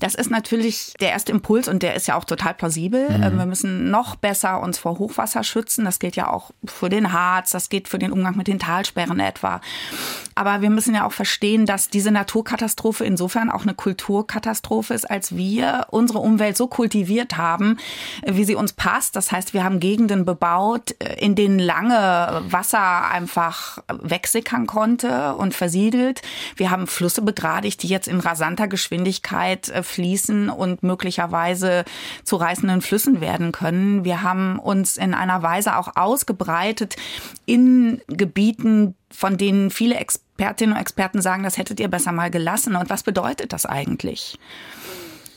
das 0.00 0.14
ist 0.14 0.30
natürlich 0.30 0.94
der 1.00 1.10
erste 1.10 1.32
Impuls 1.32 1.68
und 1.68 1.82
der 1.82 1.94
ist 1.94 2.06
ja 2.06 2.16
auch 2.16 2.24
total 2.24 2.54
plausibel. 2.54 3.08
Mhm. 3.08 3.22
Äh, 3.22 3.38
wir 3.38 3.46
müssen 3.46 3.90
noch 3.90 4.16
besser 4.16 4.60
uns 4.60 4.78
vor 4.78 4.98
Hochwasser 4.98 5.44
schützen. 5.44 5.84
Das 5.84 5.98
gilt 5.98 6.16
ja 6.16 6.30
auch 6.30 6.50
für 6.64 6.88
den 6.88 7.12
Harz, 7.12 7.50
das 7.50 7.68
geht 7.68 7.88
für 7.88 7.98
den 7.98 8.12
Umgang 8.12 8.36
mit 8.36 8.46
den 8.46 8.58
Talsperren 8.58 9.20
etwa. 9.20 9.60
Aber 10.34 10.60
wir 10.60 10.70
müssen 10.70 10.94
ja 10.94 11.06
auch 11.06 11.12
verstehen, 11.12 11.66
dass 11.66 11.88
diese 11.88 12.10
Naturkatastrophe 12.10 13.04
insofern 13.04 13.50
auch 13.50 13.62
eine 13.62 13.74
Kulturkatastrophe 13.74 14.94
ist, 14.94 15.10
als 15.10 15.34
wir 15.36 15.86
unsere 15.90 16.18
Umwelt 16.18 16.55
so 16.56 16.66
kultiviert 16.66 17.36
haben, 17.36 17.78
wie 18.24 18.44
sie 18.44 18.54
uns 18.54 18.72
passt. 18.72 19.16
Das 19.16 19.32
heißt, 19.32 19.54
wir 19.54 19.64
haben 19.64 19.80
Gegenden 19.80 20.24
bebaut, 20.24 20.92
in 21.18 21.34
denen 21.34 21.58
lange 21.58 22.42
Wasser 22.48 23.10
einfach 23.10 23.78
wegsickern 23.92 24.66
konnte 24.66 25.34
und 25.34 25.54
versiedelt. 25.54 26.22
Wir 26.56 26.70
haben 26.70 26.86
Flüsse 26.86 27.22
begradigt, 27.22 27.82
die 27.82 27.88
jetzt 27.88 28.08
in 28.08 28.20
rasanter 28.20 28.68
Geschwindigkeit 28.68 29.68
äh, 29.68 29.82
fließen 29.82 30.48
und 30.48 30.82
möglicherweise 30.82 31.84
zu 32.24 32.36
reißenden 32.36 32.80
Flüssen 32.80 33.20
werden 33.20 33.52
können. 33.52 34.04
Wir 34.04 34.22
haben 34.22 34.58
uns 34.58 34.96
in 34.96 35.14
einer 35.14 35.42
Weise 35.42 35.76
auch 35.76 35.96
ausgebreitet 35.96 36.96
in 37.44 38.00
Gebieten, 38.08 38.94
von 39.10 39.36
denen 39.36 39.70
viele 39.70 39.96
Expertinnen 39.96 40.74
und 40.74 40.80
Experten 40.80 41.22
sagen, 41.22 41.42
das 41.42 41.58
hättet 41.58 41.80
ihr 41.80 41.88
besser 41.88 42.12
mal 42.12 42.30
gelassen. 42.30 42.76
Und 42.76 42.90
was 42.90 43.02
bedeutet 43.02 43.52
das 43.52 43.66
eigentlich? 43.66 44.38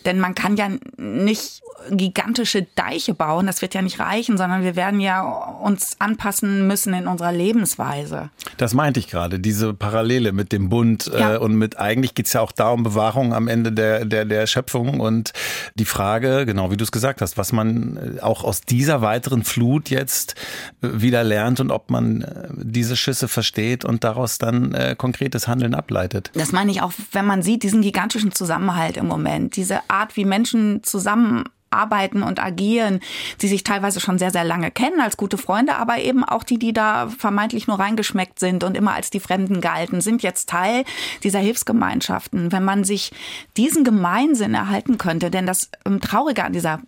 Denn 0.09 0.19
man 0.19 0.33
kann 0.33 0.57
ja 0.57 0.69
nicht 0.97 1.61
gigantische 1.91 2.65
Deiche 2.73 3.13
bauen, 3.13 3.45
das 3.45 3.61
wird 3.61 3.75
ja 3.75 3.83
nicht 3.83 3.99
reichen, 3.99 4.39
sondern 4.39 4.63
wir 4.63 4.75
werden 4.75 4.99
ja 4.99 5.21
uns 5.21 5.97
anpassen 5.99 6.65
müssen 6.65 6.95
in 6.95 7.05
unserer 7.05 7.31
Lebensweise. 7.31 8.31
Das 8.57 8.73
meinte 8.73 8.99
ich 8.99 9.07
gerade, 9.07 9.39
diese 9.39 9.75
Parallele 9.75 10.31
mit 10.31 10.51
dem 10.51 10.69
Bund 10.69 11.11
äh, 11.13 11.19
ja. 11.19 11.35
äh, 11.35 11.37
und 11.37 11.53
mit 11.55 11.77
eigentlich 11.77 12.15
geht's 12.15 12.33
ja 12.33 12.41
auch 12.41 12.51
da 12.51 12.71
um 12.71 12.81
Bewahrung 12.81 13.35
am 13.35 13.47
Ende 13.47 13.71
der, 13.71 14.03
der, 14.05 14.25
der 14.25 14.47
Schöpfung 14.47 14.99
und 14.99 15.31
die 15.75 15.85
Frage, 15.85 16.47
genau 16.47 16.71
wie 16.71 16.77
du 16.77 16.83
es 16.83 16.91
gesagt 16.91 17.21
hast, 17.21 17.37
was 17.37 17.51
man 17.51 18.17
äh, 18.17 18.21
auch 18.21 18.43
aus 18.43 18.61
dieser 18.61 19.03
weiteren 19.03 19.43
Flut 19.43 19.91
jetzt 19.91 20.33
äh, 20.81 20.87
wieder 20.91 21.23
lernt 21.23 21.59
und 21.59 21.69
ob 21.69 21.91
man 21.91 22.25
diese 22.55 22.97
Schüsse 22.97 23.27
versteht 23.27 23.85
und 23.85 24.03
daraus 24.03 24.39
dann 24.39 24.73
äh, 24.73 24.95
konkretes 24.97 25.47
Handeln 25.47 25.75
ableitet. 25.75 26.31
Das 26.33 26.51
meine 26.51 26.71
ich 26.71 26.81
auch, 26.81 26.93
wenn 27.11 27.27
man 27.27 27.43
sieht, 27.43 27.61
diesen 27.61 27.83
gigantischen 27.83 28.31
Zusammenhalt 28.31 28.97
im 28.97 29.07
Moment, 29.07 29.55
diese 29.55 29.81
Art, 29.87 29.98
wie 30.15 30.25
Menschen 30.25 30.83
zusammen 30.83 31.45
arbeiten 31.71 32.23
und 32.23 32.41
agieren, 32.41 32.99
die 33.41 33.47
sich 33.47 33.63
teilweise 33.63 33.99
schon 33.99 34.17
sehr, 34.17 34.31
sehr 34.31 34.43
lange 34.43 34.71
kennen 34.71 34.99
als 34.99 35.17
gute 35.17 35.37
Freunde, 35.37 35.75
aber 35.75 35.99
eben 35.99 36.23
auch 36.23 36.43
die, 36.43 36.57
die 36.57 36.73
da 36.73 37.09
vermeintlich 37.09 37.67
nur 37.67 37.79
reingeschmeckt 37.79 38.39
sind 38.39 38.63
und 38.63 38.75
immer 38.75 38.93
als 38.93 39.09
die 39.09 39.19
Fremden 39.19 39.61
galten, 39.61 40.01
sind 40.01 40.23
jetzt 40.23 40.49
Teil 40.49 40.83
dieser 41.23 41.39
Hilfsgemeinschaften. 41.39 42.51
Wenn 42.51 42.63
man 42.63 42.83
sich 42.83 43.11
diesen 43.57 43.83
Gemeinsinn 43.83 44.53
erhalten 44.53 44.97
könnte, 44.97 45.29
denn 45.29 45.45
das 45.45 45.69
ähm, 45.85 46.01
Traurige 46.01 46.43
an 46.43 46.53
dieser 46.53 46.81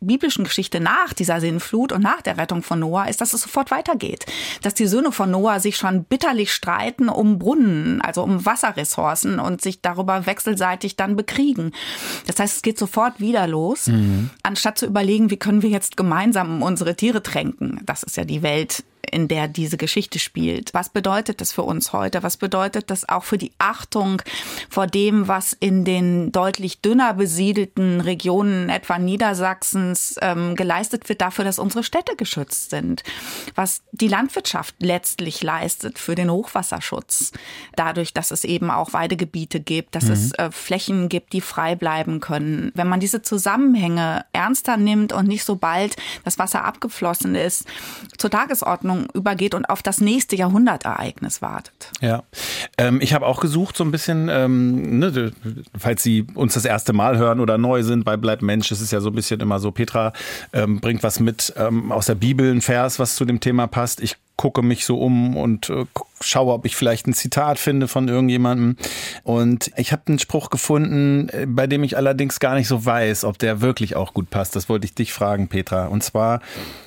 biblischen 0.00 0.44
Geschichte 0.44 0.80
nach 0.80 1.12
dieser 1.12 1.40
Sinnflut 1.40 1.92
und 1.92 2.02
nach 2.02 2.22
der 2.22 2.36
Rettung 2.38 2.62
von 2.62 2.78
Noah 2.78 3.08
ist, 3.08 3.20
dass 3.20 3.32
es 3.32 3.42
sofort 3.42 3.70
weitergeht. 3.70 4.26
Dass 4.62 4.74
die 4.74 4.86
Söhne 4.86 5.10
von 5.12 5.30
Noah 5.30 5.60
sich 5.60 5.76
schon 5.76 6.04
bitterlich 6.04 6.52
streiten 6.52 7.08
um 7.08 7.38
Brunnen, 7.38 8.00
also 8.00 8.22
um 8.22 8.46
Wasserressourcen 8.46 9.40
und 9.40 9.60
sich 9.60 9.80
darüber 9.80 10.26
wechselseitig 10.26 10.96
dann 10.96 11.16
bekriegen. 11.16 11.72
Das 12.26 12.38
heißt, 12.38 12.56
es 12.56 12.62
geht 12.62 12.78
sofort 12.78 13.18
wieder 13.20 13.46
los, 13.46 13.88
mhm. 13.88 14.30
anstatt 14.42 14.78
zu 14.78 14.86
überlegen, 14.86 15.30
wie 15.30 15.36
können 15.36 15.62
wir 15.62 15.70
jetzt 15.70 15.96
gemeinsam 15.96 16.62
unsere 16.62 16.94
Tiere 16.94 17.22
tränken. 17.22 17.80
Das 17.84 18.02
ist 18.02 18.16
ja 18.16 18.24
die 18.24 18.42
Welt, 18.42 18.84
in 19.08 19.28
der 19.28 19.48
diese 19.48 19.76
Geschichte 19.76 20.18
spielt. 20.18 20.74
Was 20.74 20.88
bedeutet 20.88 21.40
das 21.40 21.52
für 21.52 21.62
uns 21.62 21.92
heute? 21.92 22.22
Was 22.22 22.36
bedeutet 22.36 22.90
das 22.90 23.08
auch 23.08 23.24
für 23.24 23.38
die 23.38 23.52
Achtung 23.58 24.22
vor 24.68 24.86
dem, 24.86 25.28
was 25.28 25.52
in 25.58 25.84
den 25.84 26.32
deutlich 26.32 26.80
dünner 26.80 27.14
besiedelten 27.14 28.00
Regionen 28.00 28.68
etwa 28.68 28.98
Niedersachsens 28.98 30.16
ähm, 30.20 30.56
geleistet 30.56 31.08
wird, 31.08 31.20
dafür, 31.20 31.44
dass 31.44 31.58
unsere 31.58 31.84
Städte 31.84 32.16
geschützt 32.16 32.70
sind? 32.70 33.02
Was 33.54 33.82
die 33.92 34.08
Landwirtschaft 34.08 34.76
letztlich 34.80 35.42
leistet 35.42 35.98
für 35.98 36.14
den 36.14 36.30
Hochwasserschutz, 36.30 37.32
dadurch, 37.76 38.12
dass 38.12 38.30
es 38.30 38.44
eben 38.44 38.70
auch 38.70 38.92
Weidegebiete 38.92 39.60
gibt, 39.60 39.94
dass 39.94 40.04
mhm. 40.04 40.12
es 40.12 40.32
äh, 40.32 40.50
Flächen 40.50 41.08
gibt, 41.08 41.32
die 41.32 41.40
frei 41.40 41.74
bleiben 41.74 42.20
können. 42.20 42.72
Wenn 42.74 42.88
man 42.88 43.00
diese 43.00 43.22
Zusammenhänge 43.22 44.24
ernster 44.32 44.76
nimmt 44.76 45.12
und 45.12 45.28
nicht 45.28 45.44
sobald 45.44 45.96
das 46.24 46.38
Wasser 46.38 46.64
abgeflossen 46.64 47.34
ist, 47.34 47.66
zur 48.16 48.30
Tagesordnung 48.30 48.97
Ordnung 48.98 49.08
übergeht 49.14 49.54
und 49.54 49.68
auf 49.68 49.82
das 49.82 50.00
nächste 50.00 50.36
Jahrhundertereignis 50.36 51.42
wartet. 51.42 51.90
Ja, 52.00 52.22
ähm, 52.76 53.00
ich 53.00 53.14
habe 53.14 53.26
auch 53.26 53.40
gesucht 53.40 53.76
so 53.76 53.84
ein 53.84 53.90
bisschen, 53.90 54.28
ähm, 54.30 54.98
ne, 54.98 55.32
falls 55.76 56.02
Sie 56.02 56.26
uns 56.34 56.54
das 56.54 56.64
erste 56.64 56.92
Mal 56.92 57.18
hören 57.18 57.40
oder 57.40 57.58
neu 57.58 57.82
sind 57.82 58.04
bei 58.04 58.16
Bleib 58.16 58.42
Mensch, 58.42 58.70
es 58.70 58.80
ist 58.80 58.92
ja 58.92 59.00
so 59.00 59.10
ein 59.10 59.14
bisschen 59.14 59.40
immer 59.40 59.58
so, 59.58 59.70
Petra 59.70 60.12
ähm, 60.52 60.80
bringt 60.80 61.02
was 61.02 61.20
mit 61.20 61.52
ähm, 61.56 61.92
aus 61.92 62.06
der 62.06 62.14
Bibel, 62.14 62.50
ein 62.50 62.60
Vers, 62.60 62.98
was 62.98 63.16
zu 63.16 63.24
dem 63.24 63.40
Thema 63.40 63.66
passt. 63.66 64.00
Ich 64.00 64.16
gucke 64.38 64.62
mich 64.62 64.86
so 64.86 64.98
um 64.98 65.36
und 65.36 65.68
äh, 65.68 65.84
schaue, 66.20 66.54
ob 66.54 66.64
ich 66.64 66.76
vielleicht 66.76 67.06
ein 67.06 67.12
Zitat 67.12 67.58
finde 67.58 67.88
von 67.88 68.08
irgendjemandem. 68.08 68.76
Und 69.24 69.70
ich 69.76 69.92
habe 69.92 70.04
einen 70.06 70.18
Spruch 70.18 70.48
gefunden, 70.48 71.28
äh, 71.28 71.44
bei 71.46 71.66
dem 71.66 71.82
ich 71.82 71.96
allerdings 71.96 72.40
gar 72.40 72.54
nicht 72.54 72.68
so 72.68 72.86
weiß, 72.86 73.24
ob 73.24 73.36
der 73.38 73.60
wirklich 73.60 73.96
auch 73.96 74.14
gut 74.14 74.30
passt. 74.30 74.56
Das 74.56 74.68
wollte 74.68 74.86
ich 74.86 74.94
dich 74.94 75.12
fragen, 75.12 75.48
Petra. 75.48 75.86
Und 75.86 76.02
zwar 76.02 76.40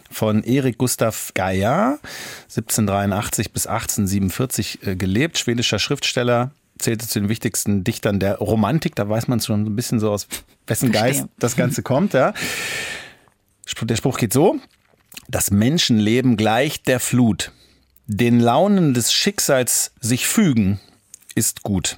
von 0.10 0.44
Erik 0.44 0.78
Gustav 0.78 1.34
Geier, 1.36 2.00
1783 2.44 3.52
bis 3.52 3.68
1847 3.68 4.88
äh, 4.88 4.96
gelebt, 4.96 5.38
schwedischer 5.38 5.78
Schriftsteller, 5.78 6.52
zählte 6.80 7.06
zu 7.08 7.20
den 7.20 7.28
wichtigsten 7.28 7.84
Dichtern 7.84 8.20
der 8.20 8.38
Romantik. 8.38 8.96
Da 8.96 9.08
weiß 9.08 9.28
man 9.28 9.42
schon 9.42 9.66
ein 9.66 9.76
bisschen 9.76 10.00
so 10.00 10.10
aus 10.10 10.28
wessen 10.68 10.92
Geist 10.94 11.26
das 11.38 11.58
Ganze 11.58 11.84
kommt. 11.84 12.14
Ja. 12.14 12.34
Der 13.82 13.96
Spruch 13.98 14.18
geht 14.18 14.32
so: 14.32 14.58
Das 15.32 15.50
Menschenleben 15.50 16.36
gleicht 16.36 16.90
der 16.90 17.00
Flut. 17.00 17.54
Den 18.06 18.42
Launen 18.42 18.94
des 18.94 19.14
Schicksals 19.14 19.94
sich 20.02 20.28
fügen 20.28 20.82
ist 21.36 21.64
gut. 21.64 21.96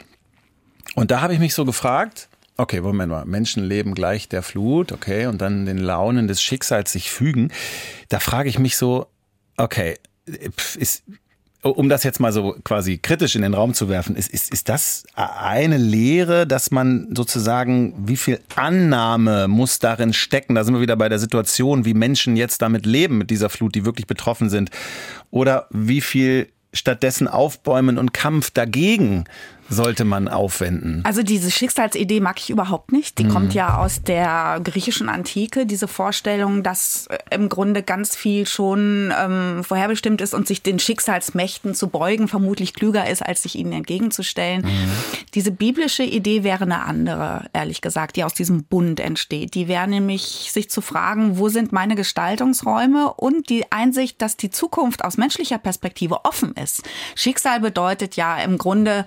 Und 0.93 1.10
da 1.10 1.22
habe 1.22 1.34
ich 1.34 1.39
mich 1.39 1.56
so 1.56 1.65
gefragt, 1.65 2.30
Okay, 2.56 2.82
Moment 2.82 3.10
mal. 3.10 3.26
Menschenleben 3.26 3.96
gleich 3.96 4.30
der 4.30 4.43
Flut, 4.43 4.91
okay, 4.91 5.26
und 5.26 5.41
dann 5.41 5.65
den 5.65 5.80
Launen 5.80 6.28
des 6.28 6.39
Schicksals 6.39 6.91
sich 6.91 7.10
fügen. 7.10 7.52
Da 8.10 8.19
frage 8.19 8.48
ich 8.48 8.60
mich 8.60 8.78
so, 8.78 9.08
okay, 9.58 9.98
ist, 10.78 11.02
um 11.63 11.89
das 11.89 12.04
jetzt 12.04 12.19
mal 12.19 12.32
so 12.32 12.56
quasi 12.63 12.97
kritisch 12.97 13.36
in 13.36 13.41
den 13.41 13.54
Raum 13.54 13.73
zu 13.73 13.89
werfen, 13.89 14.15
ist, 14.15 14.30
ist, 14.32 14.52
ist 14.54 14.69
das 14.69 15.04
eine 15.15 15.78
Lehre, 15.78 16.45
dass 16.45 16.71
man 16.71 17.13
sozusagen, 17.15 17.93
wie 18.08 18.17
viel 18.17 18.39
Annahme 18.56 19.47
muss 19.47 19.80
darin 19.80 20.13
stecken? 20.13 20.56
Da 20.56 20.63
sind 20.63 20.73
wir 20.73 20.82
wieder 20.82 20.97
bei 20.97 21.10
der 21.10 21.19
Situation, 21.19 21.86
wie 21.86 21.93
Menschen 21.93 22.36
jetzt 22.36 22.62
damit 22.62 22.86
leben, 22.86 23.17
mit 23.17 23.30
dieser 23.30 23.49
Flut, 23.49 23.76
die 23.76 23.86
wirklich 23.86 24.08
betroffen 24.08 24.49
sind. 24.49 24.71
Oder 25.32 25.67
wie 25.71 26.02
viel 26.02 26.49
stattdessen 26.73 27.28
Aufbäumen 27.28 27.97
und 27.97 28.13
Kampf 28.13 28.52
dagegen 28.52 29.26
sollte 29.74 30.06
man 30.06 30.28
aufwenden? 30.28 31.02
Also 31.04 31.24
diese 31.24 31.52
Schicksalsidee 31.52 32.20
mag 32.20 32.40
ich 32.40 32.50
überhaupt 32.50 32.92
nicht. 32.92 33.18
Die 33.18 33.26
mhm. 33.26 33.30
kommt 33.30 33.54
ja 33.54 33.78
aus 33.78 34.02
der 34.02 34.60
griechischen 34.64 35.10
Antike, 35.10 35.66
diese 35.66 35.88
Vorstellung, 35.88 36.64
dass 36.64 37.08
äh, 37.08 37.18
im 37.32 37.50
Grunde 37.50 37.84
ganz 37.84 38.16
viel 38.16 38.48
schon 38.48 39.14
ähm, 39.18 39.64
vorherbestimmt 39.64 40.22
ist 40.22 40.34
und 40.34 40.48
sich 40.48 40.62
den 40.62 40.80
Schicksalsmächten 40.80 41.76
zu 41.76 41.88
beugen 41.88 42.28
vermutlich 42.28 42.74
klüger 42.74 43.10
ist, 43.10 43.22
als 43.22 43.44
sich 43.44 43.56
ihnen 43.56 43.74
entgegenzustellen. 43.74 44.62
Mhm. 44.62 44.92
Diese 45.34 45.52
biblische 45.52 46.04
Idee 46.04 46.44
wäre 46.44 46.64
eine 46.64 46.84
andere, 46.84 47.46
ehrlich 47.54 47.82
gesagt, 47.82 48.16
die 48.16 48.24
aus 48.24 48.34
diesem 48.34 48.64
Bund 48.64 49.00
entsteht. 49.00 49.56
Die 49.56 49.68
wäre 49.68 49.88
nämlich, 49.88 50.50
sich 50.52 50.70
zu 50.70 50.82
fragen, 50.82 51.38
wo 51.38 51.50
sind 51.50 51.72
meine 51.72 51.96
Gestaltungsräume 51.96 53.14
und 53.14 53.50
die 53.50 53.72
Einsicht, 53.72 54.22
dass 54.22 54.38
die 54.38 54.50
Zukunft 54.50 55.04
aus 55.04 55.18
menschlicher 55.18 55.58
Perspektive 55.58 56.26
offen 56.26 56.54
ist. 56.54 56.84
Schicksal 57.16 57.60
bedeutet 57.60 58.16
ja 58.16 58.38
im 58.38 58.58
Grunde, 58.58 59.06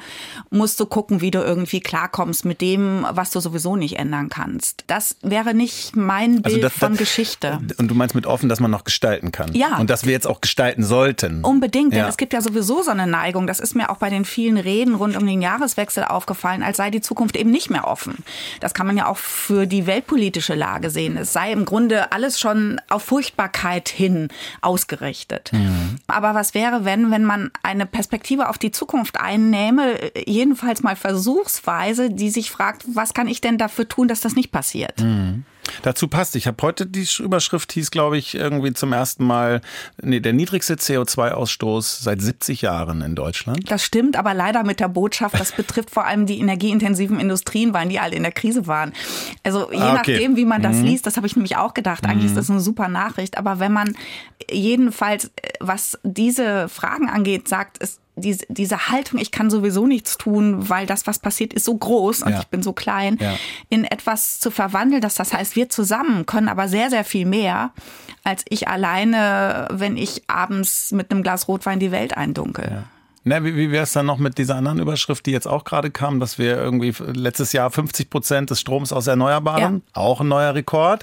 musst 0.57 0.81
du 0.81 0.87
gucken, 0.87 1.21
wie 1.21 1.31
du 1.31 1.39
irgendwie 1.39 1.81
klarkommst 1.81 2.45
mit 2.45 2.61
dem, 2.61 3.07
was 3.11 3.31
du 3.31 3.41
sowieso 3.41 3.77
nicht 3.77 3.99
ändern 3.99 4.29
kannst. 4.29 4.85
Das 4.87 5.17
wäre 5.23 5.55
nicht 5.55 5.97
mein 5.97 6.37
also 6.37 6.43
Bild 6.43 6.55
also 6.57 6.61
das, 6.69 6.73
von 6.73 6.93
das, 6.93 6.99
Geschichte. 6.99 7.61
Und 7.79 7.89
du 7.89 7.95
meinst 7.95 8.15
mit 8.15 8.27
offen, 8.27 8.49
dass 8.49 8.61
man 8.61 8.71
noch 8.71 8.85
gestalten 8.85 9.33
kann. 9.33 9.53
Ja. 9.55 9.79
Und 9.79 9.91
dass 9.91 10.05
wir 10.05 10.13
jetzt 10.13 10.27
auch 10.27 10.41
gestalten 10.41 10.85
sollten. 10.85 11.45
Unbedingt, 11.45 11.93
denn 11.93 12.01
ja. 12.01 12.09
es 12.09 12.17
gibt 12.17 12.33
ja 12.33 12.41
sowieso 12.41 12.83
so 12.83 12.91
eine 12.91 13.07
Neigung. 13.07 13.47
Das 13.47 13.61
ist 13.61 13.75
mir 13.75 13.91
auch 13.91 13.99
bei 13.99 14.11
den 14.11 14.25
vielen 14.25 14.57
Reden 14.57 14.95
rund 14.95 15.17
um 15.17 15.27
den 15.27 15.43
Jahreswechsel 15.43 16.05
aufgefallen, 16.05 16.63
als 16.63 16.77
sei 16.77 16.91
die 16.91 17.01
Zukunft 17.01 17.37
eben 17.37 17.51
nicht 17.51 17.71
mehr 17.71 17.87
offen. 17.87 18.25
Das 18.61 18.75
kann 18.75 18.87
man 18.87 18.97
ja 18.97 19.07
auch 19.07 19.19
für 19.19 19.67
die 19.67 19.87
weltpolitische 19.87 20.55
Lage 20.55 20.91
sehen. 20.91 21.17
Es 21.17 21.33
sei 21.33 21.53
im 21.53 21.65
Grunde 21.65 22.13
alles 22.13 22.41
schon 22.41 22.81
auf 22.89 23.03
Furchtbarkeit 23.05 23.89
hin 23.89 24.29
ausgerichtet. 24.61 25.51
Mhm. 25.53 25.97
Aber 26.07 26.35
was 26.35 26.55
wäre, 26.55 26.85
wenn, 26.85 27.11
wenn 27.11 27.25
man 27.25 27.51
eine 27.63 27.87
Perspektive 27.87 28.49
auf 28.49 28.59
die 28.59 28.71
Zukunft 28.71 29.21
einnähme, 29.21 29.95
jedenfalls 30.37 30.83
mal 30.83 30.97
versuchsweise, 30.97 32.11
die 32.11 32.31
sich 32.31 32.51
fragt, 32.51 32.85
was 32.95 33.15
kann 33.15 33.27
ich 33.27 33.41
denn 33.41 33.59
dafür 33.59 33.89
tun, 33.89 34.09
dass 34.09 34.21
das 34.21 34.37
nicht 34.37 34.53
passiert? 34.53 35.01
Mhm. 35.01 35.45
Dazu 35.83 36.09
passt. 36.09 36.37
Ich 36.37 36.47
habe 36.47 36.57
heute 36.63 36.87
die 36.87 37.07
Überschrift 37.19 37.73
hieß, 37.73 37.91
glaube 37.91 38.19
ich, 38.19 38.35
irgendwie 38.35 38.73
zum 38.73 38.93
ersten 38.93 39.25
Mal 39.25 39.61
nee, 40.01 40.21
der 40.21 40.33
niedrigste 40.33 40.75
CO2-Ausstoß 40.75 42.03
seit 42.03 42.23
70 42.23 42.63
Jahren 42.63 43.03
in 43.03 43.15
Deutschland. 43.15 43.71
Das 43.71 43.85
stimmt, 43.85 44.17
aber 44.17 44.35
leider 44.35 44.65
mit 44.65 44.81
der 44.81 44.89
Botschaft, 44.89 45.39
das 45.39 45.53
betrifft 45.53 45.91
vor 45.91 46.07
allem 46.07 46.27
die 46.27 46.39
energieintensiven 46.39 47.21
Industrien, 47.21 47.75
weil 47.75 47.89
die 47.89 47.99
alle 47.99 48.15
in 48.15 48.23
der 48.23 48.33
Krise 48.33 48.67
waren. 48.67 48.93
Also 49.43 49.71
je 49.73 49.79
ah, 49.79 49.95
okay. 49.95 50.13
nachdem, 50.13 50.37
wie 50.37 50.45
man 50.45 50.63
das 50.63 50.77
mhm. 50.77 50.85
liest, 50.85 51.07
das 51.07 51.17
habe 51.17 51.27
ich 51.27 51.37
nämlich 51.37 51.57
auch 51.57 51.75
gedacht. 51.75 52.05
Eigentlich 52.05 52.31
mhm. 52.31 52.31
ist 52.31 52.37
das 52.37 52.51
eine 52.51 52.61
super 52.61 52.89
Nachricht. 52.89 53.39
Aber 53.39 53.59
wenn 53.59 53.73
man 53.73 53.97
jedenfalls, 54.51 55.31
was 55.61 55.99
diese 56.03 56.69
Fragen 56.69 57.09
angeht, 57.09 57.49
sagt, 57.49 57.79
ist 57.79 58.01
diese, 58.17 58.47
diese 58.49 58.89
Haltung, 58.89 59.21
ich 59.21 59.31
kann 59.31 59.51
sowieso 59.51 59.87
nichts 59.87 60.17
tun, 60.17 60.69
weil 60.69 60.87
das, 60.87 61.07
was 61.07 61.19
passiert, 61.19 61.53
ist 61.53 61.65
so 61.65 61.77
groß 61.77 62.23
und 62.23 62.33
ja. 62.33 62.41
ich 62.41 62.47
bin 62.47 62.63
so 62.63 62.73
klein, 62.73 63.19
ja. 63.21 63.37
in 63.69 63.85
etwas 63.85 64.41
zu 64.41 64.51
verwandeln, 64.51 65.03
dass 65.03 65.15
das 65.15 65.33
heißt, 65.33 65.55
wir 65.55 65.69
zusammen 65.69 66.27
können 66.27 66.49
aber 66.49 66.69
sehr, 66.69 66.91
sehr 66.91 67.05
viel 67.05 67.27
mehr, 67.27 67.73
als 68.25 68.45
ich 68.49 68.69
alleine, 68.69 69.69
wenn 69.71 69.97
ich 69.97 70.23
abends 70.29 70.93
mit 70.93 71.11
einem 71.11 71.23
Glas 71.23 71.47
Rotwein 71.47 71.79
die 71.79 71.93
Welt 71.93 72.17
eindunkel. 72.17 72.69
Ja. 72.71 72.85
Na, 73.29 73.43
wie, 73.43 73.57
wie 73.57 73.73
wäre 73.73 73.83
es 73.83 73.93
dann 73.93 74.07
noch 74.07 74.19
mit 74.19 74.39
dieser 74.39 74.55
anderen 74.55 74.79
Überschrift, 74.79 75.27
die 75.27 75.33
jetzt 75.33 75.49
auch 75.49 75.65
gerade 75.65 75.91
kam, 75.91 76.21
dass 76.21 76.39
wir 76.39 76.57
irgendwie 76.59 76.95
letztes 77.13 77.53
Jahr 77.53 77.73
50 77.73 78.09
Prozent 78.09 78.51
des 78.51 78.61
Stroms 78.61 78.93
aus 78.93 79.09
Erneuerbaren, 79.09 79.83
ja. 79.85 80.01
auch 80.01 80.21
ein 80.21 80.29
neuer 80.29 80.55
Rekord 80.55 81.03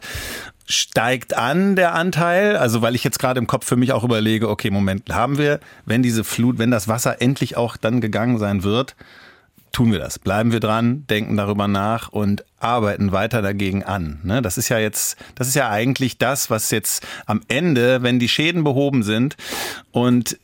steigt 0.65 1.36
an 1.36 1.76
der 1.76 1.93
Anteil? 1.93 2.58
Also 2.58 2.82
weil 2.82 2.95
ich 2.95 3.04
jetzt 3.04 3.19
gerade 3.19 3.39
im 3.39 3.47
Kopf 3.47 3.65
für 3.65 3.76
mich 3.76 3.91
auch 3.91 4.04
überlege, 4.04 4.49
okay, 4.49 4.69
Moment, 4.71 5.13
haben 5.13 5.38
wir, 5.38 5.60
wenn 5.86 6.04
diese 6.04 6.23
Flut, 6.23 6.58
wenn 6.58 6.71
das 6.71 6.88
Wasser 6.88 7.21
endlich 7.21 7.58
auch 7.58 7.78
dann 7.78 8.02
gegangen 8.02 8.38
sein 8.38 8.63
wird, 8.63 8.95
tun 9.73 9.91
wir 9.91 9.99
das. 9.99 10.19
Bleiben 10.19 10.52
wir 10.52 10.60
dran, 10.60 11.06
denken 11.10 11.36
darüber 11.36 11.67
nach 11.67 12.10
und 12.10 12.45
arbeiten 12.60 13.12
weiter 13.12 13.41
dagegen 13.41 13.84
an. 13.84 14.19
Ne? 14.23 14.41
Das 14.41 14.58
ist 14.58 14.69
ja 14.69 14.78
jetzt, 14.78 15.17
das 15.36 15.47
ist 15.47 15.56
ja 15.56 15.69
eigentlich 15.69 16.17
das, 16.17 16.49
was 16.49 16.71
jetzt 16.71 17.06
am 17.26 17.41
Ende, 17.47 18.04
wenn 18.04 18.19
die 18.19 18.30
Schäden 18.30 18.63
behoben 18.63 19.04
sind 19.04 19.36
und 19.91 20.38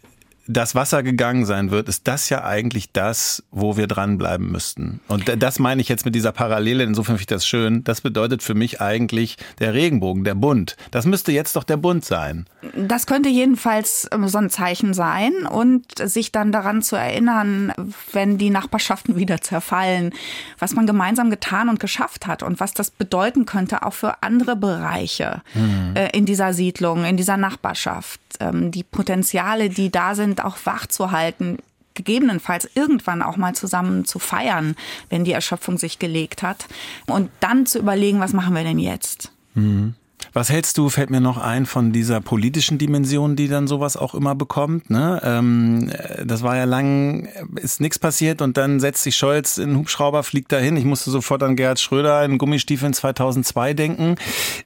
das 0.50 0.74
Wasser 0.74 1.04
gegangen 1.04 1.46
sein 1.46 1.70
wird, 1.70 1.88
ist 1.88 2.08
das 2.08 2.30
ja 2.30 2.44
eigentlich 2.44 2.92
das, 2.92 3.44
wo 3.52 3.78
wir 3.78 3.86
dranbleiben 3.86 4.52
müssten. 4.52 5.00
Und 5.08 5.32
das 5.42 5.60
meine 5.60 5.80
ich 5.80 5.90
jetzt 5.90 6.06
mit 6.06 6.16
dieser 6.16 6.32
Parallele, 6.32 6.84
insofern 6.84 7.18
finde 7.18 7.22
ich 7.22 7.28
das 7.28 7.46
schön. 7.46 7.84
Das 7.84 8.02
bedeutet 8.02 8.42
für 8.42 8.56
mich 8.56 8.82
eigentlich 8.82 9.38
der 9.60 9.76
Regenbogen, 9.76 10.24
der 10.24 10.34
Bund. 10.34 10.76
Das 10.90 11.06
müsste 11.06 11.32
jetzt 11.32 11.56
doch 11.56 11.64
der 11.64 11.78
Bund 11.78 12.04
sein. 12.04 12.48
Das 12.76 13.06
könnte 13.06 13.30
jedenfalls 13.30 14.10
ähm, 14.12 14.28
so 14.28 14.40
ein 14.40 14.50
Zeichen 14.50 14.96
sein 14.96 15.46
und 15.46 15.86
sich 16.04 16.32
dann 16.32 16.52
daran 16.52 16.82
zu 16.82 16.96
erinnern, 16.96 17.72
wenn 18.12 18.40
die 18.40 18.50
Nachbarschaften 18.50 19.16
wieder 19.18 19.42
zerfallen, 19.42 20.14
was 20.58 20.74
man 20.74 20.88
gemeinsam 20.88 21.30
getan 21.30 21.70
und 21.70 21.80
geschafft 21.80 22.26
hat 22.26 22.42
und 22.42 22.60
was 22.60 22.74
das 22.74 22.90
bedeuten 22.90 23.46
könnte 23.46 23.84
auch 23.84 23.94
für 23.94 24.24
andere 24.24 24.56
Bereiche 24.56 25.44
mhm. 25.54 25.94
in 26.12 26.26
dieser 26.26 26.54
Siedlung, 26.54 27.06
in 27.06 27.18
dieser 27.18 27.38
Nachbarschaft. 27.38 28.20
Ähm, 28.40 28.72
die 28.72 28.84
Potenziale, 28.84 29.70
die 29.70 29.92
da 29.92 30.16
sind, 30.16 30.44
auch 30.44 30.58
wach 30.66 30.88
zu 30.88 31.12
halten, 31.12 31.58
gegebenenfalls 31.94 32.70
irgendwann 32.76 33.22
auch 33.22 33.38
mal 33.38 33.54
zusammen 33.56 34.06
zu 34.06 34.20
feiern, 34.20 34.76
wenn 35.10 35.26
die 35.26 35.34
Erschöpfung 35.34 35.78
sich 35.78 36.00
gelegt 36.00 36.44
hat. 36.44 36.66
Und 37.08 37.30
dann 37.40 37.66
zu 37.66 37.80
überlegen, 37.80 38.20
was 38.20 38.34
machen 38.34 38.56
wir 38.56 38.64
denn 38.64 38.80
jetzt? 38.80 39.32
Mhm. 39.54 39.96
Was 40.34 40.50
hältst 40.50 40.78
du, 40.78 40.90
fällt 40.90 41.10
mir 41.10 41.22
noch 41.22 41.38
ein, 41.38 41.66
von 41.66 41.92
dieser 41.92 42.22
politischen 42.22 42.78
Dimension, 42.78 43.36
die 43.36 43.48
dann 43.48 43.68
sowas 43.68 43.98
auch 43.98 44.14
immer 44.14 44.36
bekommt? 44.36 44.90
Ne? 44.90 45.20
Ähm, 45.24 45.92
das 46.24 46.44
war 46.44 46.56
ja 46.56 46.66
lang, 46.66 47.28
ist 47.56 47.82
nichts 47.82 48.00
passiert 48.00 48.42
und 48.42 48.58
dann 48.58 48.80
setzt 48.80 49.04
sich 49.04 49.16
Scholz 49.16 49.58
in 49.58 49.70
den 49.70 49.78
Hubschrauber, 49.78 50.24
fliegt 50.24 50.52
dahin. 50.52 50.78
Ich 50.78 50.86
musste 50.86 51.10
sofort 51.12 51.42
an 51.44 51.56
Gerhard 51.56 51.80
Schröder 51.80 52.24
in 52.24 52.38
Gummistiefeln 52.38 52.94
2002 52.94 53.74
denken. 53.74 54.16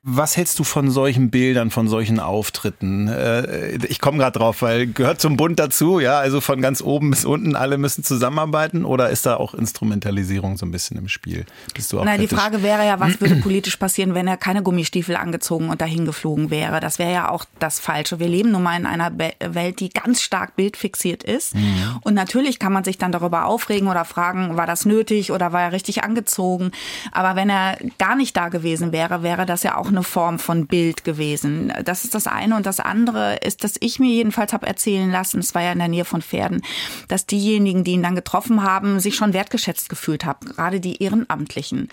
Was 0.04 0.38
hältst 0.38 0.60
du 0.60 0.63
von 0.63 0.91
solchen 0.91 1.30
Bildern, 1.30 1.71
von 1.71 1.88
solchen 1.88 2.19
Auftritten? 2.19 3.08
Äh, 3.08 3.78
ich 3.88 4.02
komme 4.02 4.17
gerade 4.17 4.38
drauf, 4.38 4.62
weil 4.62 4.88
gehört 4.88 5.21
zum 5.21 5.38
Bund 5.38 5.60
dazu, 5.60 5.99
ja, 5.99 6.19
also 6.19 6.41
von 6.41 6.62
ganz 6.62 6.82
oben 6.82 7.10
bis 7.10 7.26
unten, 7.26 7.56
alle 7.56 7.78
müssen 7.78 8.04
zusammenarbeiten 8.04 8.86
oder 8.86 9.10
ist 9.10 9.26
da 9.26 9.38
auch 9.38 9.54
Instrumentalisierung 9.54 10.58
so 10.58 10.65
ein 10.65 10.71
bisschen 10.71 10.97
im 10.97 11.08
Spiel? 11.08 11.45
Bist 11.73 11.93
du 11.93 11.99
auch 11.99 12.06
Nein, 12.06 12.19
die 12.19 12.28
Frage 12.28 12.63
wäre 12.63 12.86
ja, 12.86 12.99
was 12.99 13.19
würde 13.21 13.38
politisch 13.38 13.78
passieren, 13.78 14.13
wenn 14.13 14.28
er 14.28 14.38
keine 14.38 14.62
Gummistiefel 14.62 15.15
angezogen 15.15 15.53
angezogen 15.54 15.70
und 15.70 15.82
dahin 15.82 16.06
geflogen 16.06 16.50
wäre. 16.50 16.80
Das 16.80 17.00
wäre 17.00 17.12
ja 17.12 17.30
auch 17.30 17.46
das 17.60 17.80
Falsche. 17.80 18.20
Wir 18.20 18.28
leben 18.28 18.52
nun 18.52 18.63
mal 18.63 18.78
in 18.78 18.86
einer 18.86 19.12
Welt, 19.18 19.80
die 19.80 19.89
ganz 19.89 20.22
stark 20.22 20.56
bildfixiert 20.56 21.24
ist. 21.24 21.56
Mhm. 21.56 22.00
Und 22.04 22.13
natürlich 22.13 22.60
kann 22.60 22.74
man 22.74 22.84
sich 22.84 22.98
dann 22.98 23.12
darüber 23.12 23.46
aufregen 23.46 23.88
oder 23.88 24.06
fragen, 24.06 24.58
war 24.58 24.68
das 24.68 24.86
nötig 24.86 25.32
oder 25.32 25.54
war 25.54 25.62
er 25.62 25.72
richtig 25.72 26.04
angezogen? 26.04 26.72
Aber 27.12 27.36
wenn 27.36 27.50
er 27.50 27.78
gar 27.98 28.16
nicht 28.16 28.36
da 28.36 28.50
gewesen 28.50 28.92
wäre, 28.92 29.24
wäre 29.24 29.46
das 29.46 29.63
ja 29.63 29.78
auch 29.78 29.88
eine 29.88 30.04
Form 30.04 30.39
von 30.39 30.68
Bild 30.68 31.04
gewesen. 31.04 31.74
Das 31.84 32.04
ist 32.04 32.16
das 32.16 32.28
eine. 32.28 32.56
Und 32.56 32.66
das 32.66 32.80
andere 32.80 33.38
ist, 33.38 33.63
dass 33.63 33.76
ich 33.80 34.00
mir 34.00 34.12
jedenfalls 34.12 34.54
habe 34.54 34.68
erzählen 34.68 35.12
lassen, 35.12 35.39
es 35.39 35.54
war 35.56 35.62
ja 35.62 35.72
in 35.72 35.80
der 35.80 35.88
Nähe 35.88 36.06
von 36.06 36.22
Pferden, 36.22 36.62
dass 37.08 37.26
diejenigen, 37.26 37.84
die 37.84 37.92
ihn 37.92 38.04
dann 38.04 38.16
getroffen 38.16 38.63
haben, 38.63 39.00
sich 39.00 39.16
schon 39.16 39.34
wertgeschätzt 39.34 39.89
gefühlt 39.89 40.26
haben, 40.26 40.48
gerade 40.48 40.80
die 40.80 41.02
Ehrenamtlichen. 41.02 41.89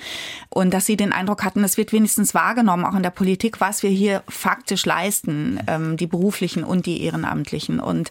Und 0.49 0.73
dass 0.73 0.87
sie 0.87 0.96
den 0.96 1.12
Eindruck 1.12 1.44
hatten, 1.44 1.64
es 1.64 1.77
wird 1.77 1.92
wenigstens 1.92 2.35
wahrgenommen, 2.35 2.85
auch 2.85 2.94
in 2.94 3.03
der 3.03 3.11
Politik, 3.11 3.49
Politik, 3.50 3.60
was 3.60 3.82
wir 3.82 3.90
hier 3.90 4.22
faktisch 4.28 4.86
leisten, 4.86 5.60
ähm, 5.66 5.96
die 5.96 6.06
beruflichen 6.06 6.64
und 6.64 6.86
die 6.86 7.02
ehrenamtlichen. 7.02 7.80
Und 7.80 8.10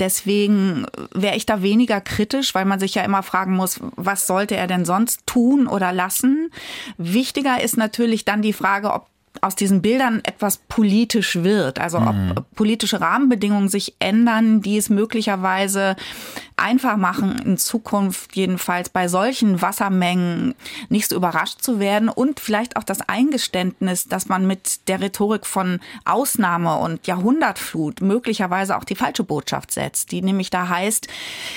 Deswegen 0.00 0.86
wäre 1.12 1.34
ich 1.34 1.44
da 1.44 1.60
weniger 1.60 2.00
kritisch, 2.00 2.54
weil 2.54 2.64
man 2.64 2.78
sich 2.78 2.94
ja 2.94 3.02
immer 3.02 3.24
fragen 3.24 3.56
muss, 3.56 3.80
was 3.96 4.28
sollte 4.28 4.54
er 4.54 4.68
denn 4.68 4.84
sonst 4.84 5.26
tun 5.26 5.66
oder 5.66 5.92
lassen? 5.92 6.52
Wichtiger 6.98 7.60
ist 7.60 7.76
natürlich 7.76 8.24
dann 8.24 8.40
die 8.40 8.52
Frage, 8.52 8.92
ob 8.92 9.08
aus 9.42 9.54
diesen 9.54 9.82
Bildern 9.82 10.20
etwas 10.24 10.58
politisch 10.68 11.36
wird. 11.36 11.80
Also 11.80 11.98
ob 11.98 12.14
mhm. 12.14 12.34
politische 12.54 13.00
Rahmenbedingungen 13.00 13.68
sich 13.68 13.94
ändern, 13.98 14.60
die 14.60 14.76
es 14.76 14.90
möglicherweise 14.90 15.96
einfach 16.56 16.96
machen, 16.96 17.38
in 17.44 17.56
Zukunft 17.56 18.34
jedenfalls 18.34 18.88
bei 18.88 19.08
solchen 19.08 19.62
Wassermengen 19.62 20.54
nicht 20.88 21.08
so 21.08 21.16
überrascht 21.16 21.62
zu 21.62 21.78
werden 21.78 22.08
und 22.08 22.40
vielleicht 22.40 22.76
auch 22.76 22.82
das 22.82 23.00
Eingeständnis, 23.08 24.06
dass 24.06 24.28
man 24.28 24.46
mit 24.46 24.88
der 24.88 25.00
Rhetorik 25.00 25.46
von 25.46 25.80
Ausnahme 26.04 26.76
und 26.78 27.06
Jahrhundertflut 27.06 28.00
möglicherweise 28.00 28.76
auch 28.76 28.84
die 28.84 28.96
falsche 28.96 29.24
Botschaft 29.24 29.70
setzt, 29.70 30.10
die 30.12 30.22
nämlich 30.22 30.50
da 30.50 30.68
heißt, 30.68 31.08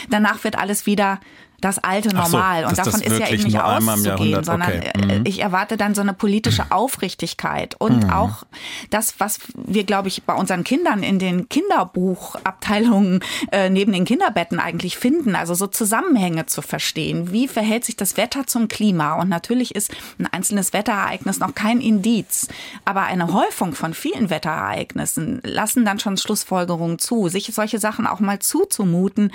danach 0.10 0.44
wird 0.44 0.58
alles 0.58 0.86
wieder 0.86 1.20
das 1.62 1.80
alte 1.80 2.14
Normal. 2.14 2.64
So, 2.64 2.70
und 2.70 2.78
davon 2.78 3.02
ist 3.02 3.20
ja 3.20 3.30
eben 3.30 3.44
nicht 3.44 3.60
auszugehen, 3.60 4.44
sondern 4.44 4.70
okay. 4.70 4.92
Äh, 4.94 5.20
mhm. 5.20 5.26
ich 5.26 5.40
erwarte 5.40 5.78
dann 5.78 5.96
so 5.96 6.02
eine 6.02 6.14
politische 6.14 6.72
Aufrichtigkeit 6.72 7.76
und 7.80 8.06
mhm. 8.06 8.10
auch 8.10 8.44
das, 8.90 9.16
was 9.20 9.40
wir, 9.54 9.84
glaube 9.84 10.08
ich, 10.08 10.24
bei 10.24 10.34
unseren 10.34 10.64
Kindern 10.64 11.04
in 11.04 11.20
den 11.20 11.48
Kinderbuchabteilungen 11.50 13.24
äh, 13.52 13.70
neben 13.70 13.94
den 13.94 14.06
Kinderbetten 14.06 14.60
eigentlich 14.60 14.98
finden, 14.98 15.36
also 15.36 15.54
so 15.54 15.68
Zusammenhänge 15.68 16.48
zu 16.48 16.62
verstehen. 16.62 17.32
Wie 17.32 17.48
verhält 17.48 17.86
sich 17.86 17.96
das 17.96 18.18
Wetter 18.18 18.48
zum 18.48 18.68
Klima? 18.68 19.22
Und 19.22 19.30
natürlich 19.30 19.76
ist 19.76 19.92
ein 20.20 20.28
einzelnes 20.28 20.74
Wetterereignis 20.74 21.40
noch 21.40 21.54
kein 21.54 21.80
Indiz, 21.80 22.48
aber 22.86 23.04
eine 23.04 23.34
Häufung 23.34 23.76
von 23.76 23.94
vielen 23.94 24.30
Wetterereignissen 24.30 25.42
lassen 25.44 25.86
dann 25.86 26.00
schon 26.00 26.18
Schlussfolgerungen 26.18 26.98
zu, 26.98 27.28
sich 27.30 27.52
solche 27.54 27.78
Sachen 27.78 28.08
auch 28.08 28.20
mal 28.20 28.40
zuzumuten, 28.40 29.32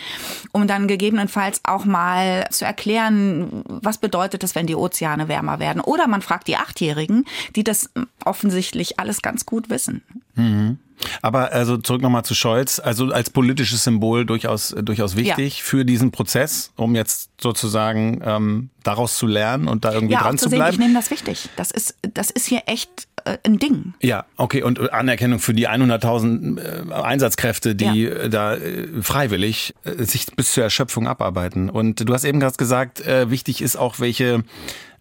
um 0.53 0.67
dann 0.67 0.89
gegebenenfalls 0.89 1.61
auch 1.65 1.85
mal 1.85 2.16
mal 2.17 2.49
zu 2.51 2.65
erklären, 2.65 3.63
was 3.67 3.99
bedeutet 3.99 4.43
es, 4.45 4.55
wenn 4.55 4.67
die 4.67 4.75
Ozeane 4.75 5.29
wärmer 5.29 5.59
werden. 5.59 5.81
Oder 5.81 6.07
man 6.07 6.23
fragt 6.23 6.49
die 6.49 6.57
Achtjährigen, 6.57 7.27
die 7.55 7.65
das 7.65 7.91
offensichtlich 8.25 8.99
alles 8.99 9.23
ganz 9.23 9.47
gut 9.47 9.71
wissen. 9.71 10.03
Mhm. 10.37 10.79
Aber 11.23 11.53
also 11.53 11.77
zurück 11.77 12.03
nochmal 12.03 12.25
zu 12.25 12.35
Scholz, 12.35 12.79
also 12.79 13.07
als 13.07 13.31
politisches 13.31 13.85
Symbol 13.85 14.25
durchaus 14.25 14.75
durchaus 14.81 15.17
wichtig 15.17 15.59
ja. 15.59 15.65
für 15.65 15.85
diesen 15.85 16.11
Prozess, 16.11 16.73
um 16.77 16.95
jetzt 16.95 17.31
sozusagen 17.41 18.23
ähm, 18.25 18.71
daraus 18.83 19.17
zu 19.17 19.27
lernen 19.27 19.69
und 19.69 19.85
da 19.85 19.93
irgendwie 19.93 20.15
ja, 20.15 20.23
dran 20.23 20.39
zu, 20.39 20.49
sehen, 20.49 20.59
bleiben. 20.59 20.73
Ich 20.75 20.79
nehme 20.79 20.95
das 20.95 21.11
wichtig. 21.11 21.51
Das 21.57 21.71
ist 21.71 21.97
das 22.15 22.31
ist 22.31 22.47
hier 22.47 22.63
echt 22.67 23.09
äh, 23.25 23.37
ein 23.45 23.59
Ding. 23.59 23.95
Ja, 24.01 24.25
okay 24.37 24.63
und 24.63 24.91
Anerkennung 24.93 25.39
für 25.39 25.55
die 25.55 25.69
100.000 25.69 26.91
äh, 26.91 26.93
Einsatzkräfte, 26.93 27.75
die 27.75 28.03
ja. 28.03 28.11
Äh, 28.11 28.31
da 28.31 28.55
äh, 28.55 28.89
freiwillig 29.03 29.75
äh, 29.85 30.03
sich 30.05 30.27
bis 30.35 30.53
zur 30.53 30.65
Erschöpfung 30.65 31.07
abarbeiten. 31.09 31.69
Und 31.69 32.09
du 32.09 32.15
hast 32.15 32.25
eben 32.25 32.41
gerade 32.41 32.57
gesagt, 32.57 33.01
äh, 33.01 33.31
wichtig 33.31 33.61
ist 33.61 33.77
auch 33.77 34.01
welche 34.01 34.45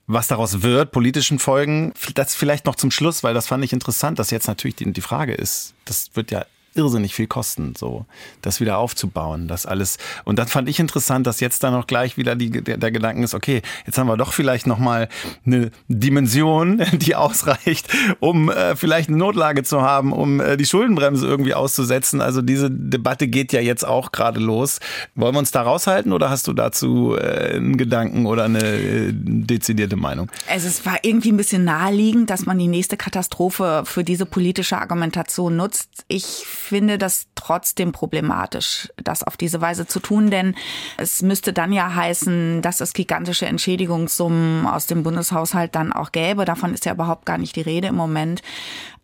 was 0.08 0.28
daraus 0.28 0.62
wird, 0.62 0.92
politischen 0.92 1.40
Folgen, 1.40 1.94
das 2.14 2.36
vielleicht 2.36 2.66
noch 2.66 2.76
zum 2.76 2.92
Schluss, 2.92 3.24
weil 3.24 3.34
das 3.34 3.48
fand 3.48 3.64
ich 3.64 3.74
interessant, 3.74 4.20
dass 4.20 4.32
jetzt 4.32 4.48
natürlich 4.48 4.76
die, 4.76 4.92
die 4.92 5.02
Frage 5.02 5.34
ist, 5.34 5.74
das 5.86 6.12
wird 6.14 6.32
ja 6.32 6.46
irrsinnig 6.76 7.16
viel 7.16 7.28
kosten, 7.28 7.74
so 7.78 8.06
das 8.42 8.60
wieder 8.60 8.78
aufzubauen, 8.78 9.48
das 9.48 9.66
alles. 9.66 9.98
Und 10.26 10.38
dann 10.40 10.48
fand 10.48 10.70
ich 10.70 10.80
interessant, 10.80 11.26
dass 11.26 11.40
jetzt 11.40 11.64
da 11.64 11.72
noch 11.72 11.88
gleich 11.88 12.18
wieder 12.18 12.36
die, 12.36 12.50
der, 12.50 12.78
der 12.78 12.92
Gedanken 12.92 13.24
ist, 13.24 13.34
okay, 13.34 13.62
jetzt 13.86 13.98
haben 13.98 14.08
wir 14.08 14.18
doch 14.18 14.34
vielleicht 14.34 14.68
noch 14.68 14.78
mal 14.78 15.08
eine 15.46 15.72
Dimension, 15.88 16.84
die 16.94 17.16
ausreicht, 17.16 17.88
um 18.20 18.50
äh, 18.50 18.76
vielleicht 18.76 19.10
eine 19.10 19.18
Notlage 19.18 19.64
zu 19.64 19.82
haben, 19.82 20.12
um 20.12 20.40
äh, 20.40 20.58
die 20.58 20.66
Schuldenbremse 20.66 21.26
irgendwie 21.26 21.54
auszusetzen. 21.54 22.22
Also 22.22 22.42
diese 22.42 22.70
Debatte 22.70 23.28
geht 23.28 23.54
ja 23.54 23.62
jetzt 23.62 23.86
auch 23.86 24.12
gerade 24.12 24.40
los. 24.40 24.80
Wollen 25.16 25.34
wir 25.34 25.40
uns 25.40 25.52
da 25.52 25.62
raushalten 25.62 26.12
oder 26.12 26.30
hast 26.30 26.48
du 26.48 26.54
dazu 26.54 27.16
äh, 27.16 27.56
einen 27.56 27.78
Gedanken 27.78 28.26
oder 28.26 28.44
eine 28.46 28.64
äh, 28.64 29.12
dezidierte 29.14 29.96
Meinung? 29.96 30.30
Also 30.50 30.68
es 30.68 30.86
war 30.86 30.98
irgendwie 31.04 31.32
ein 31.32 31.38
bisschen 31.38 31.64
naheliegend, 31.64 32.30
dass 32.30 32.46
man 32.46 32.60
die 32.60 32.68
nächste 32.68 32.98
Katastrophe 32.98 33.84
für 33.86 34.04
diese 34.04 34.26
politische 34.26 34.78
Argumentation 34.78 35.56
nutzt. 35.56 36.06
Ich 36.08 36.46
finde 36.66 36.98
das 36.98 37.28
trotzdem 37.36 37.92
problematisch, 37.92 38.90
das 38.98 39.24
auf 39.24 39.38
diese 39.38 39.62
Weise 39.62 39.86
zu 39.86 40.00
tun, 40.00 40.32
denn 40.32 40.56
es 40.98 41.22
müsste 41.22 41.54
dann 41.54 41.72
ja 41.72 41.94
heißen, 41.94 42.62
dass 42.62 42.82
es 42.82 42.94
gigantische 42.94 43.46
Entschädigungssummen 43.46 44.66
aus 44.66 44.88
dem 44.88 45.04
Bundeshaushalt 45.04 45.76
dann 45.76 45.94
auch 45.94 46.12
gäbe. 46.12 46.46
Davon 46.46 46.74
ist 46.74 46.86
ja 46.86 46.94
überhaupt 46.94 47.26
gar 47.26 47.38
nicht 47.38 47.56
die 47.56 47.62
Rede 47.62 47.90
im 47.90 47.96
Moment. 47.96 48.42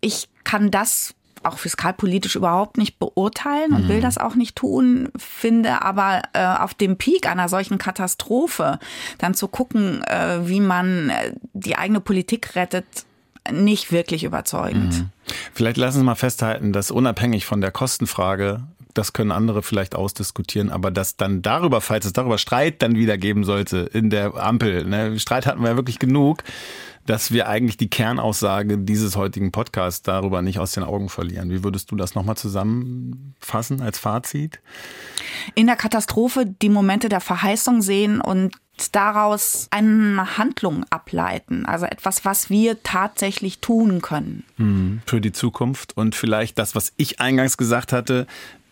Ich 0.02 0.28
kann 0.44 0.72
das 0.72 1.14
auch 1.44 1.58
fiskalpolitisch 1.58 2.36
überhaupt 2.36 2.78
nicht 2.78 3.00
beurteilen 3.00 3.74
und 3.74 3.88
will 3.88 3.98
mhm. 3.98 4.02
das 4.02 4.18
auch 4.18 4.36
nicht 4.36 4.56
tun, 4.56 5.10
finde 5.18 5.82
aber 5.82 6.22
äh, 6.34 6.46
auf 6.46 6.74
dem 6.74 6.98
Peak 6.98 7.28
einer 7.28 7.50
solchen 7.50 7.78
Katastrophe 7.78 8.80
dann 9.18 9.34
zu 9.34 9.48
gucken, 9.48 10.04
äh, 10.04 10.48
wie 10.48 10.60
man 10.60 11.10
äh, 11.10 11.34
die 11.54 11.78
eigene 11.78 12.00
Politik 12.00 12.56
rettet, 12.56 12.86
nicht 13.50 13.92
wirklich 13.92 14.24
überzeugend. 14.24 15.00
Mhm. 15.00 15.10
Vielleicht 15.54 15.78
lassen 15.78 16.00
Sie 16.00 16.04
mal 16.04 16.16
festhalten, 16.16 16.74
dass 16.74 16.92
unabhängig 16.92 17.46
von 17.46 17.62
der 17.62 17.72
Kostenfrage, 17.72 18.64
das 18.94 19.14
können 19.14 19.32
andere 19.32 19.64
vielleicht 19.64 19.96
ausdiskutieren, 19.96 20.70
aber 20.70 20.92
dass 20.92 21.16
dann 21.16 21.42
darüber, 21.42 21.82
falls 21.82 22.06
es 22.06 22.14
darüber 22.14 22.38
Streit 22.38 22.82
dann 22.82 22.96
wieder 22.96 23.18
geben 23.18 23.44
sollte 23.44 23.90
in 23.94 24.10
der 24.10 24.36
Ampel, 24.36 24.86
ne, 24.86 25.20
Streit 25.20 25.46
hatten 25.46 25.62
wir 25.62 25.70
ja 25.70 25.76
wirklich 25.76 26.00
genug, 26.00 26.44
dass 27.06 27.32
wir 27.32 27.48
eigentlich 27.48 27.78
die 27.78 27.90
Kernaussage 27.90 28.78
dieses 28.78 29.16
heutigen 29.16 29.52
Podcasts 29.52 30.04
darüber 30.04 30.42
nicht 30.42 30.60
aus 30.60 30.74
den 30.74 30.84
Augen 30.84 31.10
verlieren. 31.10 31.50
Wie 31.50 31.64
würdest 31.64 31.92
du 31.92 31.96
das 31.96 32.14
nochmal 32.14 32.38
zusammenfassen 32.38 33.82
als 33.82 33.98
Fazit? 33.98 34.60
In 35.56 35.66
der 35.66 35.78
Katastrophe 35.78 36.46
die 36.46 36.70
Momente 36.70 37.10
der 37.10 37.22
Verheißung 37.22 37.82
sehen 37.82 38.22
und 38.22 38.56
daraus 38.90 39.68
eine 39.70 40.38
Handlung 40.38 40.86
ableiten. 40.90 41.66
Also 41.66 41.86
etwas, 41.86 42.26
was 42.26 42.50
wir 42.50 42.82
tatsächlich 42.82 43.60
tun 43.60 44.02
können. 44.02 44.44
Mhm. 44.58 45.02
Für 45.06 45.22
die 45.22 45.32
Zukunft 45.32 45.96
und 45.96 46.16
vielleicht 46.16 46.58
das, 46.58 46.74
was 46.74 46.94
ich 46.98 47.20
eingangs 47.20 47.58
gesagt 47.58 47.94
hatte, 47.94 48.26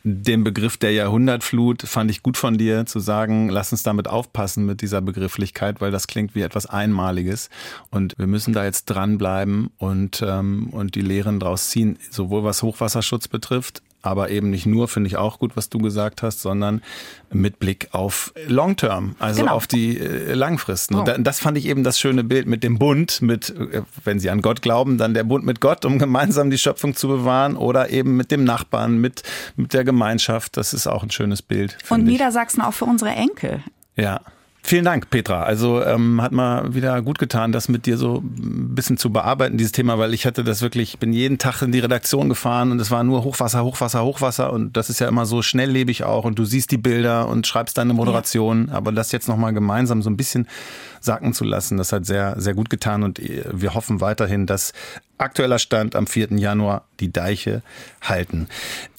den 0.03 0.43
Begriff 0.45 0.77
der 0.77 0.93
Jahrhundertflut 0.93 1.81
fand 1.81 2.09
ich 2.09 2.23
gut 2.23 2.37
von 2.37 2.57
dir 2.57 2.85
zu 2.85 2.99
sagen, 2.99 3.49
lass 3.49 3.73
uns 3.73 3.83
damit 3.83 4.07
aufpassen 4.07 4.65
mit 4.65 4.81
dieser 4.81 5.01
Begrifflichkeit, 5.01 5.81
weil 5.81 5.91
das 5.91 6.07
klingt 6.07 6.35
wie 6.35 6.41
etwas 6.41 6.65
Einmaliges 6.65 7.49
und 7.91 8.17
wir 8.17 8.27
müssen 8.27 8.53
da 8.53 8.63
jetzt 8.63 8.85
dranbleiben 8.85 9.71
und, 9.77 10.23
ähm, 10.25 10.69
und 10.71 10.95
die 10.95 11.01
Lehren 11.01 11.39
draus 11.39 11.69
ziehen, 11.69 11.99
sowohl 12.09 12.45
was 12.45 12.63
Hochwasserschutz 12.63 13.27
betrifft, 13.27 13.81
aber 14.01 14.29
eben 14.29 14.49
nicht 14.49 14.65
nur, 14.65 14.87
finde 14.87 15.07
ich 15.07 15.17
auch 15.17 15.39
gut, 15.39 15.55
was 15.55 15.69
du 15.69 15.79
gesagt 15.79 16.23
hast, 16.23 16.41
sondern 16.41 16.81
mit 17.31 17.59
Blick 17.59 17.89
auf 17.91 18.33
Long 18.47 18.75
Term, 18.75 19.15
also 19.19 19.41
genau. 19.41 19.53
auf 19.53 19.67
die 19.67 19.97
äh, 19.97 20.33
Langfristen. 20.33 20.95
Oh. 20.95 21.03
Und 21.03 21.23
das 21.23 21.39
fand 21.39 21.57
ich 21.57 21.65
eben 21.65 21.83
das 21.83 21.99
schöne 21.99 22.23
Bild 22.23 22.47
mit 22.47 22.63
dem 22.63 22.79
Bund, 22.79 23.21
mit, 23.21 23.49
äh, 23.49 23.81
wenn 24.03 24.19
Sie 24.19 24.29
an 24.29 24.41
Gott 24.41 24.61
glauben, 24.61 24.97
dann 24.97 25.13
der 25.13 25.23
Bund 25.23 25.45
mit 25.45 25.61
Gott, 25.61 25.85
um 25.85 25.99
gemeinsam 25.99 26.49
die 26.49 26.57
Schöpfung 26.57 26.95
zu 26.95 27.07
bewahren 27.07 27.55
oder 27.57 27.89
eben 27.89 28.15
mit 28.15 28.31
dem 28.31 28.43
Nachbarn, 28.43 28.99
mit, 28.99 29.23
mit 29.55 29.73
der 29.73 29.83
Gemeinschaft. 29.83 30.57
Das 30.57 30.73
ist 30.73 30.87
auch 30.87 31.03
ein 31.03 31.11
schönes 31.11 31.41
Bild. 31.41 31.77
Und 31.89 32.05
Niedersachsen 32.05 32.61
auch 32.61 32.73
für 32.73 32.85
unsere 32.85 33.11
Enkel. 33.11 33.63
Ja. 33.95 34.21
Vielen 34.61 34.85
Dank, 34.85 35.09
Petra. 35.09 35.43
Also 35.43 35.83
ähm, 35.83 36.21
hat 36.21 36.31
mal 36.31 36.75
wieder 36.75 37.01
gut 37.01 37.17
getan, 37.17 37.51
das 37.51 37.69
mit 37.69 37.85
dir 37.85 37.97
so 37.97 38.17
ein 38.17 38.75
bisschen 38.75 38.97
zu 38.97 39.11
bearbeiten, 39.11 39.57
dieses 39.57 39.71
Thema, 39.71 39.97
weil 39.97 40.13
ich 40.13 40.25
hatte 40.25 40.43
das 40.43 40.61
wirklich, 40.61 40.93
ich 40.93 40.99
bin 40.99 41.13
jeden 41.13 41.37
Tag 41.37 41.61
in 41.61 41.71
die 41.71 41.79
Redaktion 41.79 42.29
gefahren 42.29 42.71
und 42.71 42.79
es 42.79 42.91
war 42.91 43.03
nur 43.03 43.23
Hochwasser, 43.23 43.63
Hochwasser, 43.63 44.03
Hochwasser 44.03 44.51
und 44.51 44.75
das 44.75 44.89
ist 44.89 44.99
ja 44.99 45.07
immer 45.07 45.25
so 45.25 45.41
schnelllebig 45.41 46.03
auch 46.03 46.25
und 46.25 46.37
du 46.37 46.45
siehst 46.45 46.71
die 46.71 46.77
Bilder 46.77 47.29
und 47.29 47.47
schreibst 47.47 47.77
deine 47.77 47.93
Moderation, 47.93 48.67
ja. 48.67 48.75
aber 48.75 48.91
das 48.91 49.11
jetzt 49.11 49.27
nochmal 49.27 49.53
gemeinsam 49.53 50.01
so 50.01 50.09
ein 50.09 50.17
bisschen 50.17 50.47
sacken 50.99 51.33
zu 51.33 51.45
lassen, 51.45 51.77
das 51.77 51.93
hat 51.93 52.05
sehr, 52.05 52.35
sehr 52.39 52.53
gut 52.53 52.69
getan 52.69 53.03
und 53.03 53.19
wir 53.19 53.73
hoffen 53.73 54.01
weiterhin, 54.01 54.45
dass 54.45 54.73
aktueller 55.19 55.59
Stand 55.59 55.95
am 55.95 56.07
4. 56.07 56.29
Januar 56.37 56.83
die 56.99 57.11
Deiche 57.11 57.61
halten. 58.01 58.47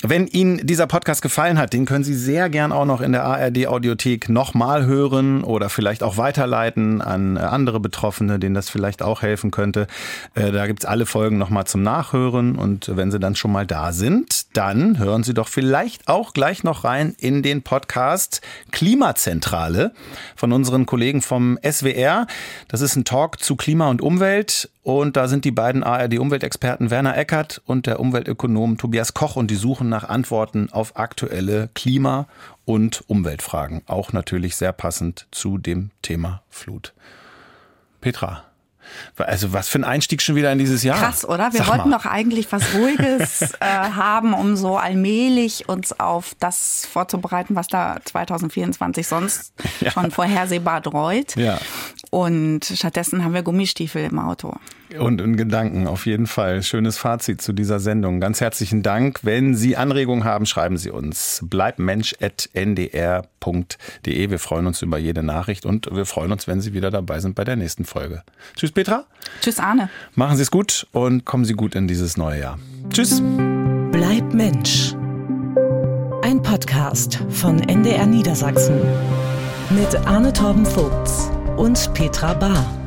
Wenn 0.02 0.26
Ihnen 0.26 0.66
dieser 0.66 0.86
Podcast 0.86 1.22
gefallen 1.22 1.58
hat, 1.58 1.72
den 1.72 1.84
können 1.84 2.04
Sie 2.04 2.14
sehr 2.14 2.48
gern 2.48 2.72
auch 2.72 2.84
noch 2.84 3.00
in 3.00 3.12
der 3.12 3.24
ARD 3.24 3.66
Audiothek 3.66 4.28
nochmal 4.28 4.86
hören 4.86 5.44
oder 5.44 5.68
vielleicht 5.68 6.02
auch 6.02 6.16
weiterleiten 6.16 7.02
an 7.02 7.36
andere 7.36 7.80
Betroffene, 7.80 8.38
denen 8.38 8.54
das 8.54 8.70
vielleicht 8.70 9.02
auch 9.02 9.22
helfen 9.22 9.50
könnte. 9.50 9.86
Äh, 10.34 10.52
da 10.52 10.66
gibt's 10.66 10.84
alle 10.84 11.06
Folgen 11.06 11.38
nochmal 11.38 11.66
zum 11.66 11.82
Nachhören 11.82 12.56
und 12.56 12.96
wenn 12.96 13.10
Sie 13.10 13.18
dann 13.18 13.34
schon 13.34 13.52
mal 13.52 13.66
da 13.66 13.92
sind, 13.92 14.56
dann 14.56 14.98
hören 14.98 15.22
Sie 15.22 15.34
doch 15.34 15.48
vielleicht 15.48 16.08
auch 16.08 16.32
gleich 16.32 16.64
noch 16.64 16.84
rein 16.84 17.14
in 17.18 17.42
den 17.42 17.62
Podcast 17.62 18.40
Klimazentrale 18.70 19.92
von 20.36 20.52
unseren 20.52 20.86
Kollegen 20.86 21.20
vom 21.22 21.58
SWR. 21.62 22.26
Das 22.68 22.80
ist 22.80 22.96
ein 22.96 23.04
Talk 23.04 23.42
zu 23.42 23.56
Klima 23.56 23.88
und 23.90 24.00
Umwelt 24.00 24.70
und 24.98 25.16
da 25.16 25.28
sind 25.28 25.44
die 25.44 25.50
beiden 25.50 25.82
ARD-Umweltexperten 25.82 26.90
Werner 26.90 27.16
Eckert 27.16 27.62
und 27.66 27.86
der 27.86 28.00
Umweltökonom 28.00 28.78
Tobias 28.78 29.14
Koch 29.14 29.36
und 29.36 29.50
die 29.50 29.56
suchen 29.56 29.88
nach 29.88 30.08
Antworten 30.08 30.68
auf 30.72 30.96
aktuelle 30.96 31.68
Klima- 31.74 32.26
und 32.64 33.04
Umweltfragen. 33.06 33.82
Auch 33.86 34.12
natürlich 34.12 34.56
sehr 34.56 34.72
passend 34.72 35.26
zu 35.30 35.58
dem 35.58 35.90
Thema 36.02 36.42
Flut. 36.50 36.94
Petra, 38.00 38.44
also 39.16 39.52
was 39.52 39.68
für 39.68 39.78
ein 39.78 39.84
Einstieg 39.84 40.22
schon 40.22 40.34
wieder 40.36 40.50
in 40.52 40.58
dieses 40.58 40.82
Jahr. 40.82 40.98
Krass, 40.98 41.24
oder? 41.24 41.52
Wir 41.52 41.60
Sag 41.60 41.68
wollten 41.68 41.90
mal. 41.90 41.98
doch 41.98 42.06
eigentlich 42.06 42.50
was 42.50 42.74
Ruhiges 42.74 43.42
äh, 43.60 43.66
haben, 43.66 44.34
um 44.34 44.56
so 44.56 44.76
allmählich 44.76 45.68
uns 45.68 45.98
auf 45.98 46.34
das 46.38 46.86
vorzubereiten, 46.90 47.56
was 47.56 47.68
da 47.68 47.98
2024 48.04 49.06
sonst 49.06 49.52
ja. 49.80 49.90
schon 49.90 50.10
vorhersehbar 50.10 50.80
dreut. 50.80 51.36
Ja. 51.36 51.58
Und 52.10 52.64
stattdessen 52.64 53.24
haben 53.24 53.34
wir 53.34 53.42
Gummistiefel 53.42 54.04
im 54.04 54.18
Auto. 54.18 54.54
Und 54.98 55.20
in 55.20 55.36
Gedanken, 55.36 55.86
auf 55.86 56.06
jeden 56.06 56.26
Fall. 56.26 56.64
Schönes 56.64 56.98
Fazit 56.98 57.40
zu 57.40 57.52
dieser 57.52 57.78
Sendung. 57.78 58.18
Ganz 58.18 58.40
herzlichen 58.40 58.82
Dank. 58.82 59.20
Wenn 59.22 59.54
Sie 59.54 59.76
Anregungen 59.76 60.24
haben, 60.24 60.46
schreiben 60.46 60.76
Sie 60.76 60.90
uns. 60.90 61.40
Bleibmensch.ndr.de. 61.44 64.30
Wir 64.30 64.38
freuen 64.40 64.66
uns 64.66 64.82
über 64.82 64.98
jede 64.98 65.22
Nachricht 65.22 65.64
und 65.64 65.94
wir 65.94 66.04
freuen 66.04 66.32
uns, 66.32 66.48
wenn 66.48 66.60
Sie 66.60 66.74
wieder 66.74 66.90
dabei 66.90 67.20
sind 67.20 67.36
bei 67.36 67.44
der 67.44 67.54
nächsten 67.54 67.84
Folge. 67.84 68.24
Tschüss, 68.56 68.72
Petra. 68.72 69.04
Tschüss, 69.40 69.60
Arne. 69.60 69.88
Machen 70.16 70.36
Sie 70.36 70.42
es 70.42 70.50
gut 70.50 70.88
und 70.90 71.24
kommen 71.24 71.44
Sie 71.44 71.54
gut 71.54 71.76
in 71.76 71.86
dieses 71.86 72.16
neue 72.16 72.40
Jahr. 72.40 72.58
Tschüss. 72.90 73.22
Bleib 73.92 74.34
Mensch. 74.34 74.96
Ein 76.22 76.42
Podcast 76.42 77.22
von 77.28 77.60
NDR 77.60 78.06
Niedersachsen. 78.06 78.80
Mit 79.70 79.94
Arne 80.06 80.32
Torben 80.32 80.66
Vogts 80.66 81.30
und 81.60 81.92
Petra 81.92 82.32
Bahr. 82.32 82.79